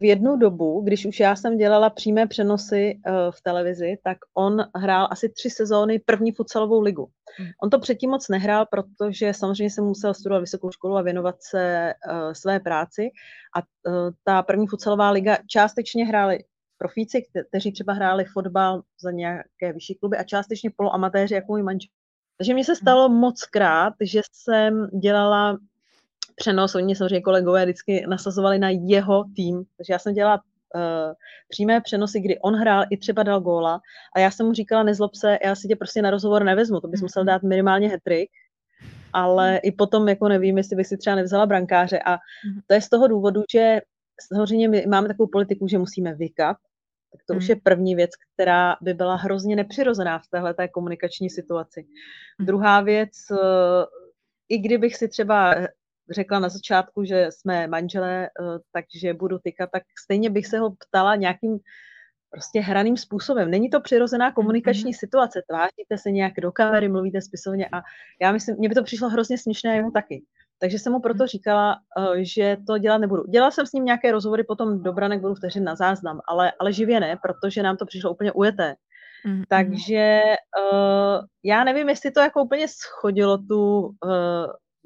[0.00, 4.64] V jednu dobu, když už já jsem dělala přímé přenosy uh, v televizi, tak on
[4.74, 7.08] hrál asi tři sezóny první futsalovou ligu.
[7.40, 7.46] Mm.
[7.62, 11.94] On to předtím moc nehrál, protože samozřejmě se musel studovat vysokou školu a věnovat se
[12.10, 13.10] uh, své práci.
[13.56, 16.44] A uh, ta první futsalová liga částečně hráli
[16.78, 21.90] profíci, kteří třeba hráli fotbal za nějaké vyšší kluby a částečně poloamatéři jako můj manžel.
[22.38, 22.76] Takže mi se hmm.
[22.76, 25.58] stalo moc krát, že jsem dělala
[26.36, 31.12] přenos, oni samozřejmě kolegové vždycky nasazovali na jeho tým, takže já jsem dělala uh,
[31.48, 33.80] přímé přenosy, kdy on hrál i třeba dal góla
[34.16, 36.88] a já jsem mu říkala, nezlob se, já si tě prostě na rozhovor nevezmu, to
[36.88, 37.26] bys musel hmm.
[37.26, 38.30] dát minimálně hetrik,
[39.12, 39.60] ale hmm.
[39.62, 42.18] i potom jako nevím, jestli bych si třeba nevzala brankáře a
[42.66, 43.80] to je z toho důvodu, že
[44.32, 46.56] samozřejmě my máme takovou politiku, že musíme vykat,
[47.16, 47.38] Tak to Mm.
[47.38, 51.86] už je první věc, která by byla hrozně nepřirozená v téhleté komunikační situaci.
[52.38, 52.46] Mm.
[52.46, 53.36] Druhá věc, eh,
[54.48, 55.54] i kdybych si třeba
[56.10, 60.70] řekla na začátku, že jsme manželé, eh, takže budu tykat, tak stejně bych se ho
[60.88, 61.58] ptala nějakým
[62.30, 63.50] prostě hraným způsobem.
[63.50, 64.98] Není to přirozená komunikační Mhm.
[64.98, 65.42] situace.
[65.48, 67.82] Tváříte se nějak do kamery, mluvíte spisovně a
[68.22, 70.22] já myslím, mně by to přišlo hrozně směšné a jeho taky.
[70.58, 71.26] Takže jsem mu proto Mm.
[71.26, 73.24] říkala, eh, že to dělat nebudu.
[73.26, 76.72] Dělala jsem s ním nějaké rozhovory potom do branek budu vteřin na záznam, ale, ale
[76.72, 78.74] živě ne, protože nám to přišlo úplně ujeté.
[79.24, 79.44] Mhm, mhm.
[79.48, 80.20] Takže
[80.72, 83.90] uh, já nevím, jestli to jako úplně schodilo tu uh,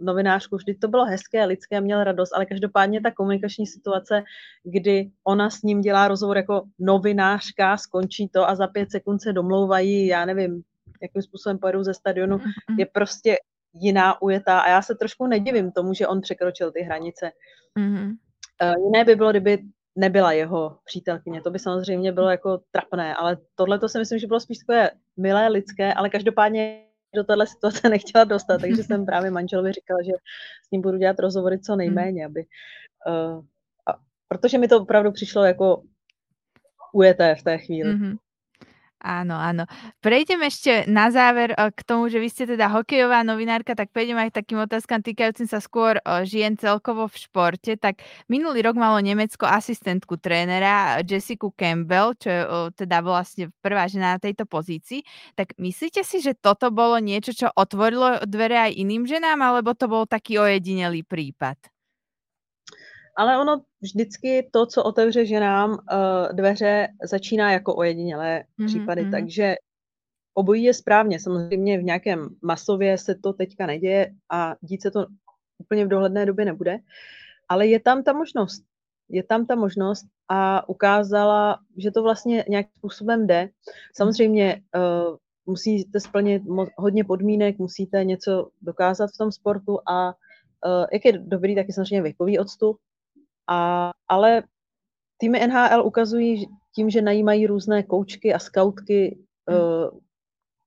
[0.01, 4.23] novinářku, vždyť to bylo hezké, lidské, měl radost, ale každopádně ta komunikační situace,
[4.65, 9.33] kdy ona s ním dělá rozhovor jako novinářka, skončí to a za pět sekund se
[9.33, 10.63] domlouvají, já nevím,
[11.03, 12.79] jakým způsobem pojedou ze stadionu, Mhm, mhm.
[12.81, 13.37] je prostě
[13.73, 17.33] jiná ujetá a já se trošku nedivím tomu, že on překročil ty hranice.
[17.79, 18.17] Mhm.
[18.63, 19.59] Uh, jiné by bylo, kdyby
[19.97, 21.43] nebyla jeho přítelkyně.
[21.43, 24.91] To by samozřejmě bylo jako trapné, ale tohle to si myslím, že bylo spíš takové
[25.17, 30.13] milé, lidské, ale každopádně do téhle situace nechtěla dostat, takže jsem právě manželovi říkala, že
[30.67, 32.45] s ním budu dělat rozhovory co nejméně, aby,
[33.07, 33.45] uh,
[33.87, 33.99] a,
[34.29, 35.83] protože mi to opravdu přišlo jako
[36.93, 37.95] ujeté v té chvíli.
[37.95, 38.17] Mhm.
[39.01, 39.65] Áno, áno.
[40.05, 44.21] Prejdem ešte na záver, eh, k tomu, že vy ste teda hokejová novinárka, tak prejdem
[44.21, 47.81] aj k takým otázkam týkajúcim sa skôr, eh, žien celkovo v športe.
[47.81, 53.89] Tak minulý rok malo Nemecko asistentku trénera Jessicu Campbell, čo je, eh, teda vlastne prvá
[53.89, 55.01] žena na tejto pozícii.
[55.33, 59.89] Tak myslíte si, že toto bolo niečo, čo otvorilo dvere aj iným ženám, alebo to
[59.89, 61.80] bol taký ojedinelý prípad?
[63.17, 65.79] Ale ono vždycky to, co otevře ženám uh,
[66.33, 69.11] dveře, začíná jako ojedinělé Mhm, případy, mhm.
[69.11, 69.55] takže
[70.35, 71.21] obojí je správně.
[71.21, 75.07] Samozřejmě v nějakém masově se to teďka neděje a dít se to
[75.59, 76.79] úplně v dohledné době nebude,
[77.49, 78.63] ale je tam ta možnost.
[79.09, 83.49] Je tam ta možnost a ukázala, že to vlastně nějakým způsobem jde.
[83.97, 86.43] Samozřejmě uh, musíte splnit
[86.77, 91.75] hodně podmínek, musíte něco dokázat v tom sportu a uh, jak je dobrý, tak je
[91.75, 92.79] samozřejmě věkový odstup,
[93.51, 94.43] a, ale
[95.17, 99.19] týmy NHL ukazují tím, že najímají různé koučky a skautky,
[99.51, 99.57] Mm.
[99.57, 99.99] uh,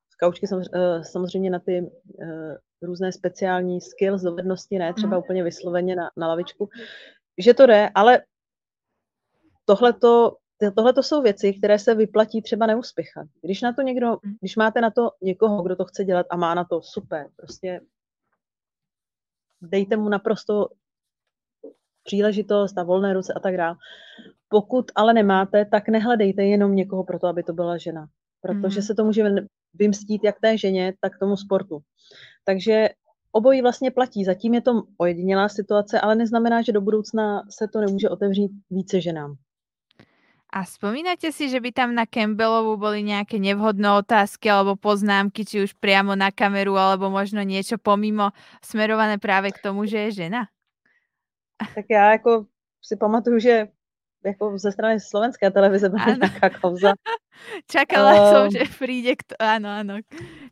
[0.09, 5.23] skaučky samozřejmě, uh, samozřejmě na ty uh, různé speciální skills, dovednosti, ne třeba Mhm.
[5.23, 6.69] úplně vysloveně na, na lavičku,
[7.38, 8.23] že to jde, ale
[9.65, 10.38] tohleto,
[10.75, 13.27] tohleto jsou věci, které se vyplatí třeba neuspěchat.
[13.41, 14.34] Když na to někdo, Mm.
[14.39, 17.81] když máte na to někoho, kdo to chce dělat a má na to super, prostě
[19.61, 20.69] dejte mu naprosto
[22.04, 23.76] příležitost a volné ruce a tak dále.
[24.49, 28.08] Pokud ale nemáte, tak nehledejte jenom někoho pro to, aby to byla žena.
[28.41, 28.86] Protože Mhm.
[28.86, 29.24] se to může
[29.74, 31.80] vymstít jak té ženě, tak tomu sportu.
[32.45, 32.89] Takže
[33.32, 34.24] obojí vlastně platí.
[34.24, 39.01] Zatím je to ojedinělá situace, ale neznamená, že do budoucna se to nemůže otevřít více
[39.01, 39.36] ženám.
[40.54, 45.66] A spomínate si, že by tam na Campbellovú boli nejaké nevhodné otázky alebo poznámky, či
[45.66, 48.30] už priamo na kameru, alebo možno niečo pomimo
[48.62, 50.54] smerované práve k tomu, že je žena?
[51.76, 52.45] Tak já jako
[52.82, 53.68] si pamatuju, že
[54.26, 56.18] jako ze strany slovenské televize byla Áno.
[56.18, 56.93] nějaká kauza.
[57.72, 58.51] Čakala som, Ehm.
[58.51, 59.99] že príde k to áno, áno.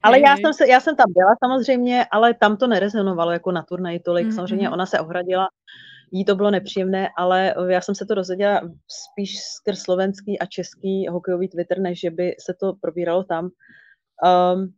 [0.03, 0.41] Ale já hej.
[0.43, 4.26] jsem, se, já jsem tam byla samozřejmě, ale tam to nerezonovalo jako na turnaji tolik.
[4.28, 5.47] Mhm, Samozřejmě ona se ohradila,
[6.12, 11.07] jí to bylo nepříjemné, ale já jsem se to dozvěděla spíš skrz slovenský a český
[11.07, 13.49] hokejový Twitter, než že by se to probíralo tam.
[14.55, 14.74] Um,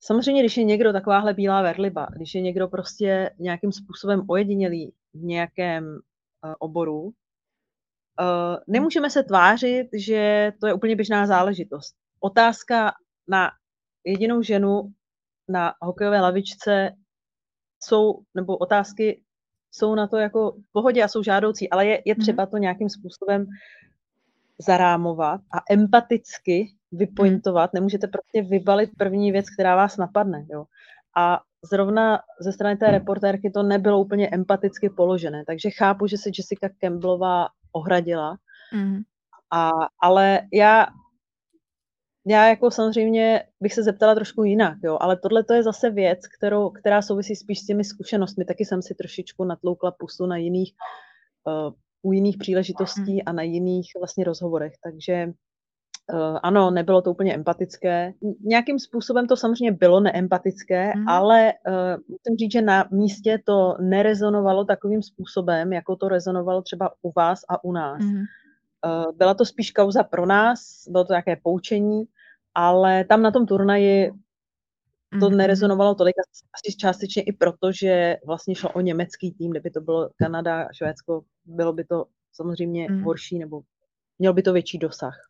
[0.00, 5.24] samozřejmě, když je někdo takováhle bílá verliba, když je někdo prostě nějakým způsobem ojedinělý v
[5.24, 7.10] nějakém uh, oboru, uh,
[8.66, 11.94] nemůžeme se tvářit, že to je úplně běžná záležitost.
[12.20, 12.92] Otázka
[13.28, 13.50] na
[14.04, 14.92] jedinou ženu
[15.48, 16.90] na hokejové lavičce
[17.82, 19.22] jsou, nebo otázky
[19.72, 22.22] jsou na to jako v pohodě a jsou žádoucí, ale je, je Mhm.
[22.22, 23.46] třeba to nějakým způsobem
[24.66, 27.72] zarámovat a empaticky vypointovat.
[27.74, 30.46] Nemůžete prostě vybalit první věc, která vás napadne.
[30.50, 30.64] Jo.
[31.16, 36.30] A zrovna ze strany té reportérky to nebylo úplně empaticky položené, takže chápu, že se
[36.38, 38.36] Jessica Campbellová ohradila,
[38.72, 39.02] Mhm.
[39.50, 40.86] a, ale já
[42.26, 46.18] já jako samozřejmě bych se zeptala trošku jinak, jo, ale tohle to je zase věc,
[46.38, 48.44] kterou, která souvisí spíš s těmi zkušenostmi.
[48.44, 50.72] Taky jsem si trošičku natloukla pusu na jiných,
[51.46, 55.32] uh, u jiných příležitostí a na jiných vlastně rozhovorech, takže
[56.42, 58.12] ano, nebylo to úplně empatické.
[58.40, 61.08] Nějakým způsobem to samozřejmě bylo neempatické, Mhm.
[61.08, 61.74] ale uh,
[62.08, 67.40] musím říct, že na místě to nerezonovalo takovým způsobem, jako to rezonovalo třeba u vás
[67.48, 67.98] a u nás.
[68.04, 68.16] Mhm.
[68.18, 72.04] Uh, byla to spíš kauza pro nás, bylo to nějaké poučení,
[72.54, 74.12] ale tam na tom turnaji
[75.20, 75.36] to Mhm.
[75.36, 76.14] nerezonovalo tolik,
[76.54, 80.72] asi částečně i proto, že vlastně šlo o německý tým, kdyby to bylo Kanada a
[80.72, 83.02] Švédsko, bylo by to samozřejmě Mhm.
[83.02, 83.60] horší nebo
[84.18, 85.27] měl by to větší dosah.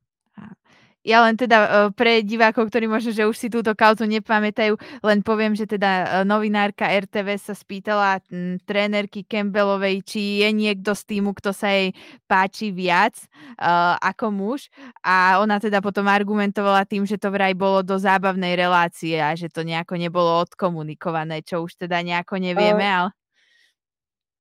[1.07, 5.25] Ja len teda, e, pre divákov, ktorí možno, že už si túto kauzu nepamätajú, len
[5.25, 8.21] poviem, že teda, e, novinárka RTVS sa spýtala,
[8.67, 11.97] trénerky Campbellovej, či je niekto z týmu, kto sa jej
[12.29, 13.17] páči viac,
[13.57, 14.69] uh, ako muž.
[15.01, 19.49] A ona teda potom argumentovala tým, že to vraj bolo do zábavnej relácie a že
[19.49, 23.11] to nejako nebolo odkomunikované, čo už teda nejako nevieme, Uh ale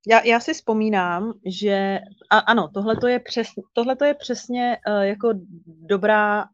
[0.09, 1.99] Já já si vzpomínám, že
[2.29, 5.33] a ano, tohle to je přes tohle to je přesně, uh, jako
[5.65, 6.45] dobrá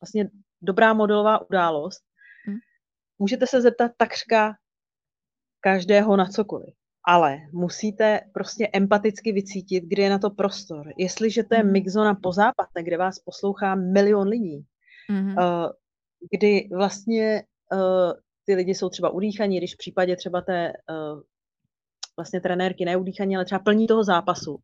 [0.00, 0.30] vlastně
[0.62, 2.02] dobrá modelová událost.
[2.48, 2.56] Hm.
[3.18, 4.54] Můžete se zeptat takřka
[5.60, 10.92] každého na cokoliv, ale musíte prostě empaticky vycítit, kdy je na to prostor.
[10.96, 11.72] Jestliže to je Mhm.
[11.72, 14.64] mixzona po zápase, kde vás poslouchá milion lidí,
[15.10, 15.28] Mhm.
[15.38, 15.70] uh,
[16.30, 18.12] kdy vlastně, uh,
[18.44, 21.20] ty lidi jsou třeba udýchaní, když v případě třeba té, uh,
[22.16, 24.58] vlastně trenérky neudýchaní, ale třeba plní toho zápasu,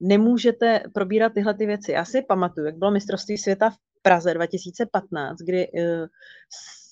[0.00, 1.92] nemůžete probírat tyhle ty věci.
[1.92, 5.68] Já si pamatuju, jak bylo mistrovství světa v Praze 2015, kdy,
[6.50, 6.82] s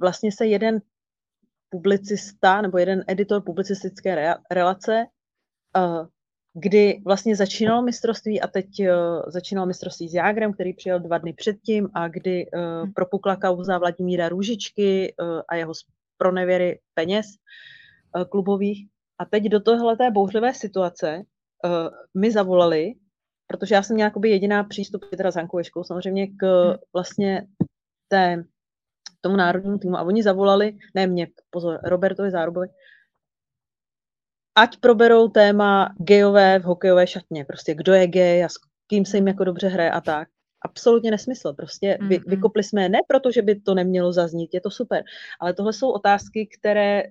[0.00, 0.80] vlastně se jeden
[1.70, 5.06] publicista nebo jeden editor publicistické relace,
[5.76, 6.06] uh,
[6.54, 8.86] kdy vlastně začínalo mistrovství a teď, uh,
[9.26, 12.92] začínalo mistrovství s Jágrem, který přijel 2 dny předtím a kdy, uh, Hm.
[12.92, 15.14] propukla kauza Vladimíra Růžičky,
[15.48, 17.26] a jeho zpronevěry peněz,
[18.30, 18.88] klubových.
[19.20, 21.22] A teď do tohleté bouřlivé situace,
[21.64, 21.88] uh,
[22.20, 22.94] mi zavolali,
[23.46, 26.76] protože já jsem měla jakoby jediná přístup teda s Hankou Ježkou samozřejmě k Hm.
[26.92, 27.46] vlastně
[28.08, 28.44] té
[29.20, 32.68] tomu národnímu týmu a oni zavolali, ne mě, pozor, Robertovi Zárubovi,
[34.54, 37.44] ať proberou téma gayové v hokejové šatně.
[37.44, 38.54] Prostě kdo je gay a s
[38.86, 40.28] kým se jim jako dobře hraje a tak.
[40.64, 41.52] Absolutně nesmysl.
[41.52, 42.24] Prostě vy, mm.
[42.26, 45.04] vykopli jsme je ne proto, že by to nemělo zaznít, je to super,
[45.40, 47.02] ale tohle jsou otázky, které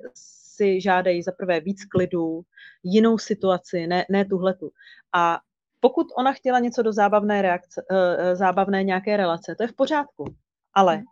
[0.60, 2.42] si žádají za prvé víc klidu,
[2.84, 4.72] jinou situaci, ne, ne tuhletu.
[5.16, 5.40] A
[5.80, 10.26] pokud ona chtěla něco do zábavné reakce, uh, zábavné nějaké relace, to je v pořádku.
[10.74, 11.04] Ale Hm.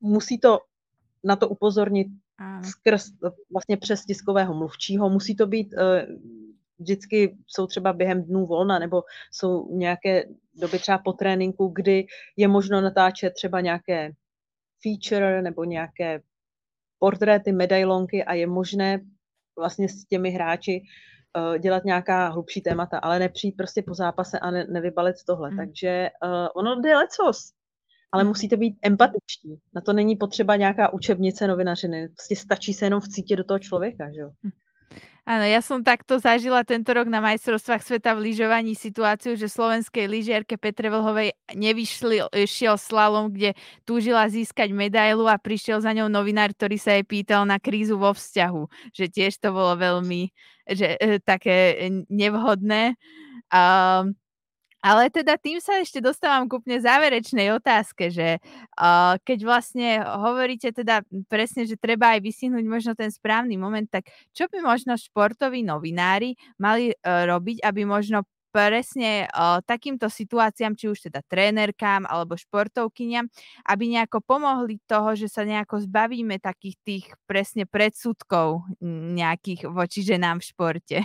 [0.00, 0.60] musí to
[1.24, 2.06] na to upozornit
[2.62, 3.04] skrz
[3.52, 5.08] vlastně přes tiskového mluvčího.
[5.10, 5.80] Musí to být, uh,
[6.78, 10.24] vždycky jsou třeba během dnů volna nebo jsou nějaké
[10.54, 12.06] doby třeba po tréninku, kdy
[12.36, 14.12] je možno natáčet třeba nějaké
[14.82, 16.20] feature nebo nějaké
[16.98, 19.00] portréty, medailonky a je možné
[19.58, 24.50] vlastně s těmi hráči uh, dělat nějaká hlubší témata, ale nepřijít prostě po zápase a
[24.50, 25.50] ne, nevybalit tohle.
[25.50, 25.56] Mm.
[25.56, 27.52] Takže uh, ono jde lecos,
[28.12, 28.28] ale Mm.
[28.28, 29.60] musíte být empatičtí.
[29.74, 32.08] Na to není potřeba nějaká učebnice novinařiny.
[32.08, 34.30] Prostě stačí se jenom vcítit do toho člověka, že jo?
[35.24, 40.04] Áno, ja som takto zažila tento rok na majstrovstvách sveta v lyžovaní situáciu, že slovenskej
[40.04, 43.56] lyžiarke Petre Vlhovej nevyšli šiel slalom, kde
[43.88, 48.12] túžila získať medailu a prišiel za ňou novinár, ktorý sa jej pýtal na krízu vo
[48.12, 48.92] vzťahu.
[48.92, 50.28] Že tiež to bolo veľmi
[50.68, 52.92] že, e, také nevhodné.
[53.48, 54.16] Um,
[54.84, 58.36] ale teda tým sa ešte dostávam k úplne záverečnej otázke, že
[58.76, 64.12] uh, keď vlastne hovoríte teda presne, že treba aj vystihnúť možno ten správny moment, tak
[64.36, 70.86] čo by možno športoví novinári mali uh, robiť, aby možno presne uh, takýmto situáciám, či
[70.92, 73.26] už teda trénerkám alebo športovkyniam,
[73.66, 78.68] aby nejako pomohli toho, že sa nejako zbavíme takých tých presne predsudkov
[79.16, 80.98] nejakých voči ženám v športe.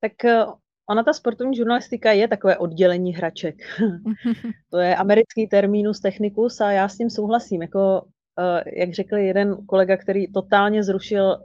[0.00, 0.46] Tak eh,
[0.90, 3.56] ona ta sportovní žurnalistika je takové oddělení hraček.
[4.70, 7.62] to je americký terminus technicus a já s tím souhlasím.
[7.62, 11.38] Jako, uh, jak řekl jeden kolega, který totálně zrušil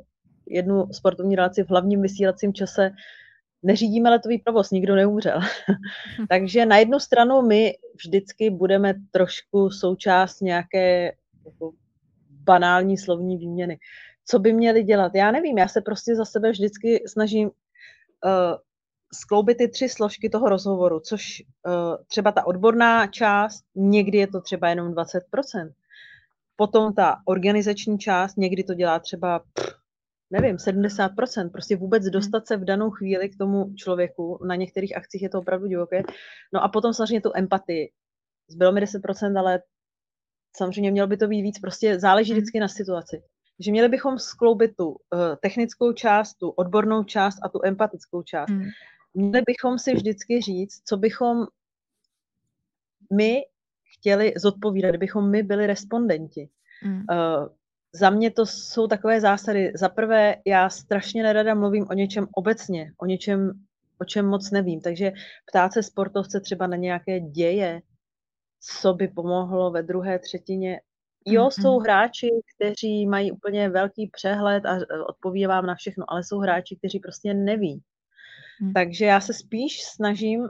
[0.48, 2.92] jednu sportovní relaci v hlavním vysílacím čase,
[3.64, 5.40] neřídíme letový provoz, nikdo neumřel.
[6.30, 11.12] Takže na jednu stranu my vždycky budeme trošku součást nějaké
[11.46, 11.72] jako
[12.30, 13.80] banální slovní výměny.
[14.26, 15.16] Co by měli dělat?
[15.16, 17.52] Já nevím, já se prostě za sebe vždycky snažím
[19.14, 21.74] skloubit ty tři složky toho rozhovoru, což uh,
[22.08, 25.20] třeba ta odborná část, někdy je to třeba jenom 20%.
[26.56, 29.76] Potom ta organizační část, někdy to dělá třeba, pff,
[30.32, 31.52] nevím, 70%.
[31.52, 34.40] Prostě vůbec dostat se v danou chvíli k tomu člověku.
[34.48, 36.04] Na některých akcích je to opravdu divoké.
[36.54, 37.92] No a potom samozřejmě tu empatii.
[38.50, 39.62] Zbylo mi 10%, ale
[40.58, 41.60] samozřejmě mělo by to být víc.
[41.60, 43.24] Prostě záleží vždycky na situaci
[43.60, 44.98] že měli bychom skloubit tu uh,
[45.42, 48.50] technickou část, tu odbornou část a tu empatickou část.
[48.50, 48.64] Mm.
[49.14, 51.46] Měli bychom si vždycky říct, co bychom
[53.14, 53.42] my
[53.84, 56.50] chtěli zodpovídat, kdybychom my byli respondenti.
[56.84, 56.96] Mm.
[56.96, 57.48] Uh,
[57.96, 59.72] za mě to jsou takové zásady.
[59.76, 63.52] Za prvé, já strašně nerada mluvím o něčem obecně, o něčem,
[64.02, 64.82] o čem moc nevím.
[64.82, 65.12] Takže
[65.46, 67.82] ptát se sportovce třeba na nějaké děje,
[68.60, 70.82] co by pomohlo ve druhé třetině,
[71.26, 71.62] Jo, mm-hmm.
[71.62, 76.76] jsou hráči, kteří mají úplně velký přehled a odpoví vám na všechno, ale jsou hráči,
[76.76, 77.82] kteří prostě neví.
[78.60, 78.74] Hmm.
[78.74, 80.50] Takže já se spíš snažím uh,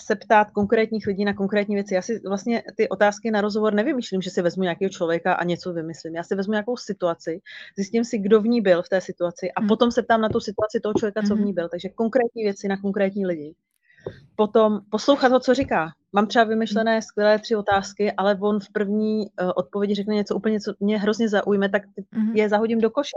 [0.00, 1.94] se ptát konkrétních lidí na konkrétní věci.
[1.94, 5.72] Já si vlastně ty otázky na rozhovor nevymýšlím, že si vezmu nějakého člověka a něco
[5.72, 6.14] vymyslím.
[6.14, 7.40] Já si vezmu nějakou situaci,
[7.76, 9.68] zjistím si, kdo v ní byl v té situaci a hmm.
[9.68, 11.54] potom se ptám na tu situaci toho člověka, co v ní hmm.
[11.54, 11.68] byl.
[11.68, 13.54] Takže konkrétní věci na konkrétní lidi.
[14.36, 15.88] Potom poslouchat ho, co říká.
[16.12, 20.60] Mám třeba vymyšlené skvělé tři otázky, ale on v první uh, odpovědi řekne něco úplně,
[20.60, 22.32] co mě hrozně zaujme, tak mm-hmm.
[22.34, 23.16] je zahodím do koše.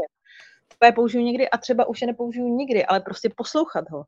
[0.80, 4.06] To je použiju někdy a třeba už je nepoužiju nikdy, ale prostě poslouchat ho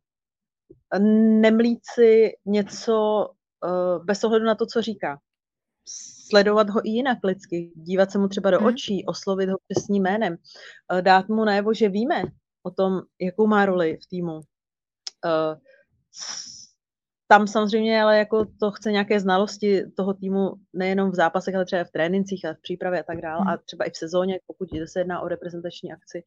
[1.00, 3.28] nemlít si něco
[3.66, 5.20] uh, bez ohledu na to, co říká.
[6.30, 8.68] Sledovat ho i jinak lidsky, dívat se mu třeba do hmm.
[8.68, 12.24] očí, oslovit ho přesným jménem, uh, dát mu najevo, že víme
[12.64, 14.34] o tom, jakou má roli v týmu.
[14.36, 14.42] Uh,
[17.28, 21.84] tam samozřejmě ale jako to chce nějaké znalosti toho týmu nejenom v zápasech, ale třeba
[21.84, 23.48] v trénincích a v přípravě a tak dále hmm.
[23.48, 26.24] a třeba i v sezóně, pokud se jedná o reprezentační akci.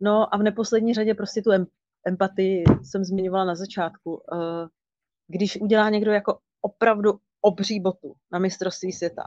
[0.00, 1.50] No a v neposlední řadě prostě tu
[2.06, 4.22] empatii jsem zmiňovala na začátku.
[4.34, 4.66] Eh,
[5.28, 9.22] když udělá někdo jako opravdu obří botu na mistrovství světa,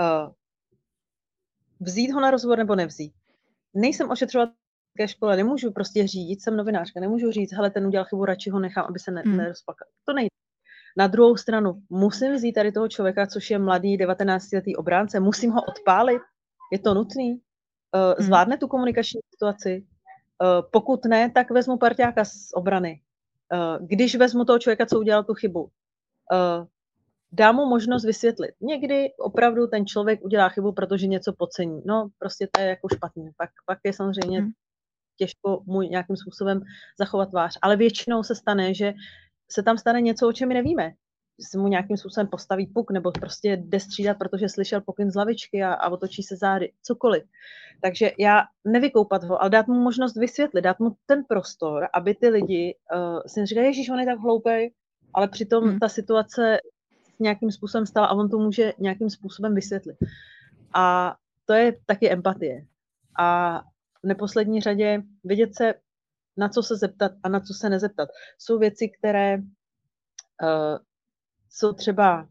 [0.00, 0.32] eh,
[1.80, 3.12] vzít ho na rozhovor nebo nevzít.
[3.74, 4.10] Nejsem
[4.98, 8.60] ošetřovatelské škole, nemůžu prostě řídit, jsem novinářka, nemůžu říct, hele, ten udělal chybu, radši ho
[8.60, 9.36] nechám, aby se ne, hmm.
[9.36, 9.88] nerozplakal.
[10.04, 10.28] To nejde.
[10.96, 15.62] Na druhou stranu, musím vzít tady toho člověka, což je mladý 19-letý obránce, musím ho
[15.62, 16.22] odpálit,
[16.72, 19.86] je to nutný, uh, zvládne tu komunikační situaci,
[20.42, 23.00] Eh, pokud ne, tak vezmu parťáka z obrany.
[23.52, 25.68] Eh, když vezmu toho člověka, co udělal tu chybu,
[26.32, 26.66] eh,
[27.32, 28.54] dám mu možnost vysvětlit.
[28.60, 31.82] Někdy opravdu ten člověk udělá chybu, protože něco podcení.
[31.86, 33.30] No, prostě to je jako špatný.
[33.36, 34.50] Pak, pak je samozřejmě hmm.
[35.18, 36.60] Těžko mu nějakým způsobem
[36.98, 37.58] zachovat tvář.
[37.62, 38.94] Ale většinou se stane, že
[39.50, 40.92] se tam stane něco, o čem my nevíme
[41.40, 45.62] se mu nějakým způsobem postaví puk nebo prostě jde střídat, protože slyšel pokyn z lavičky
[45.62, 47.24] a, a otočí se zády, cokoliv.
[47.82, 52.28] Takže já nevykoupat ho, ale dát mu možnost vysvětlit, dát mu ten prostor, aby ty
[52.28, 54.72] lidi uh, si říkají, ježíš, on je tak hloupej,
[55.14, 55.78] ale přitom hmm.
[55.78, 56.58] ta situace
[57.20, 59.96] nějakým způsobem stala a on to může nějakým způsobem vysvětlit.
[60.74, 61.16] A
[61.46, 62.66] to je taky empatie.
[63.18, 63.60] A
[64.02, 65.74] v neposlední řadě vědět se,
[66.36, 68.08] na co se zeptat a na co se nezeptat.
[68.38, 70.78] Jsou věci, které uh,
[71.50, 72.28] jsou třeba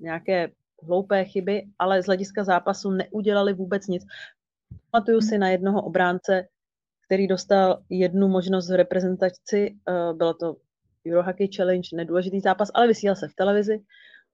[0.00, 0.50] nějaké
[0.82, 4.04] hloupé chyby, ale z hlediska zápasu neudělali vůbec nic.
[4.90, 6.48] Pamatuju si na jednoho obránce,
[7.06, 10.56] který dostal jednu možnost v reprezentaci, uh, bylo to
[11.06, 13.84] Eurohockey Challenge, nedůležitý zápas, ale vysílal se v televizi,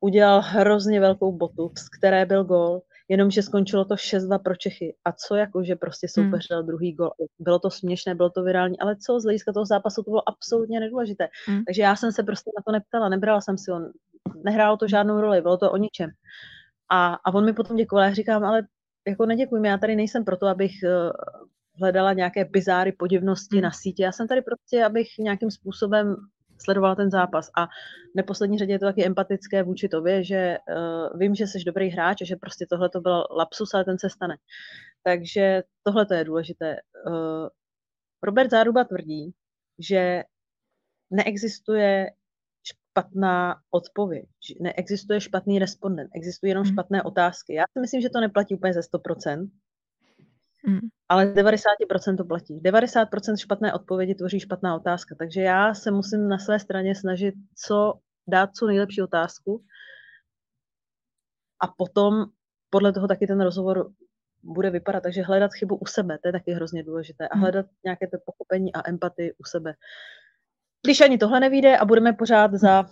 [0.00, 4.96] udělal hrozně velkou botu, z které byl gól jenomže skončilo to 6-2 pro Čechy.
[5.04, 6.66] A co jako, že prostě soupeř dal hmm.
[6.66, 7.10] druhý gol.
[7.38, 10.80] Bylo to směšné, bylo to virální, ale co z hlediska toho zápasu to bylo absolutně
[10.80, 11.28] nedůležité.
[11.46, 11.64] Hmm.
[11.64, 13.90] Takže já jsem se prostě na to neptala, nebrala jsem si on,
[14.44, 16.10] nehrálo to žádnou roli, bylo to o ničem.
[16.90, 18.62] A, a on mi potom děkoval, já říkám, ale
[19.06, 21.10] jako neděkuji mi, já tady nejsem proto, abych uh,
[21.80, 23.62] hledala nějaké bizáry, podivnosti hmm.
[23.62, 24.02] na sítě.
[24.02, 26.16] Já jsem tady prostě, abych nějakým způsobem
[26.58, 27.50] sledovala ten zápas.
[27.56, 31.58] A v neposlední řadě je to taky empatické vůči tobě, že uh, vím, že jsi
[31.66, 34.36] dobrý hráč a že prostě tohle to byl lapsus, ale ten se stane.
[35.02, 36.76] Takže tohle to je důležité.
[37.06, 37.48] Uh,
[38.22, 39.34] Robert Záruba tvrdí,
[39.78, 40.22] že
[41.10, 42.06] neexistuje
[42.66, 44.28] špatná odpověď,
[44.60, 46.72] neexistuje špatný respondent, existují jenom hmm.
[46.72, 47.54] špatné otázky.
[47.54, 49.50] Já si myslím, že to neplatí úplně ze 100%,
[50.68, 50.80] Mm.
[51.08, 52.60] Ale 90% to platí.
[52.60, 55.14] 90% špatné odpovědi tvoří špatná otázka.
[55.18, 57.94] Takže já se musím na své straně snažit co
[58.28, 59.64] dát co nejlepší otázku
[61.60, 62.26] a potom
[62.70, 63.92] podle toho taky ten rozhovor
[64.42, 65.02] bude vypadat.
[65.02, 67.28] Takže hledat chybu u sebe, to je taky hrozně důležité.
[67.28, 67.42] A mm.
[67.42, 69.74] hledat nějaké to pochopení a empatii u sebe.
[70.86, 72.86] Když ani tohle nevíde a budeme pořád za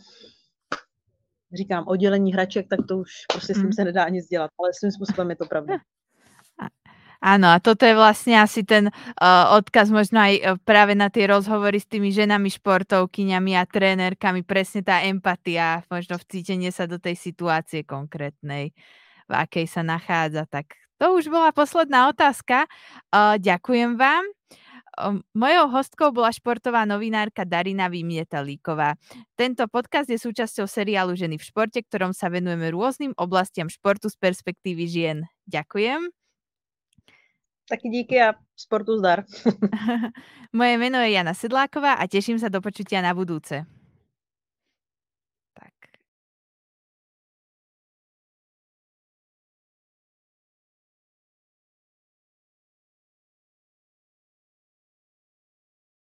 [1.55, 3.73] říkám, oddělení hraček, tak to už prostě s tím mm.
[3.73, 5.79] se nedá nic dělat, ale svým způsobem je to pravda.
[7.25, 11.25] Áno, a toto je vlastne asi ten uh, odkaz možno aj uh, práve na tie
[11.25, 17.17] rozhovory s tými ženami športovkyňami a trénerkami, presne tá empatia, možno vcítenie sa do tej
[17.17, 18.77] situácie konkrétnej,
[19.25, 20.45] v akej sa nachádza.
[20.45, 22.69] Tak to už bola posledná otázka.
[23.09, 24.29] Uh, ďakujem vám.
[25.35, 28.95] Mojou hostkou bola športová novinárka Darina Vymietalíková.
[29.35, 34.15] Tento podcast je súčasťou seriálu Ženy v športe, ktorom sa venujeme rôznym oblastiam športu z
[34.23, 35.19] perspektívy žien.
[35.51, 36.24] Ďakujem.
[37.69, 39.25] Taky díky a sportu zdar.
[40.53, 43.65] Moje meno je Jana Sedláková a teším sa do počutia na budúce.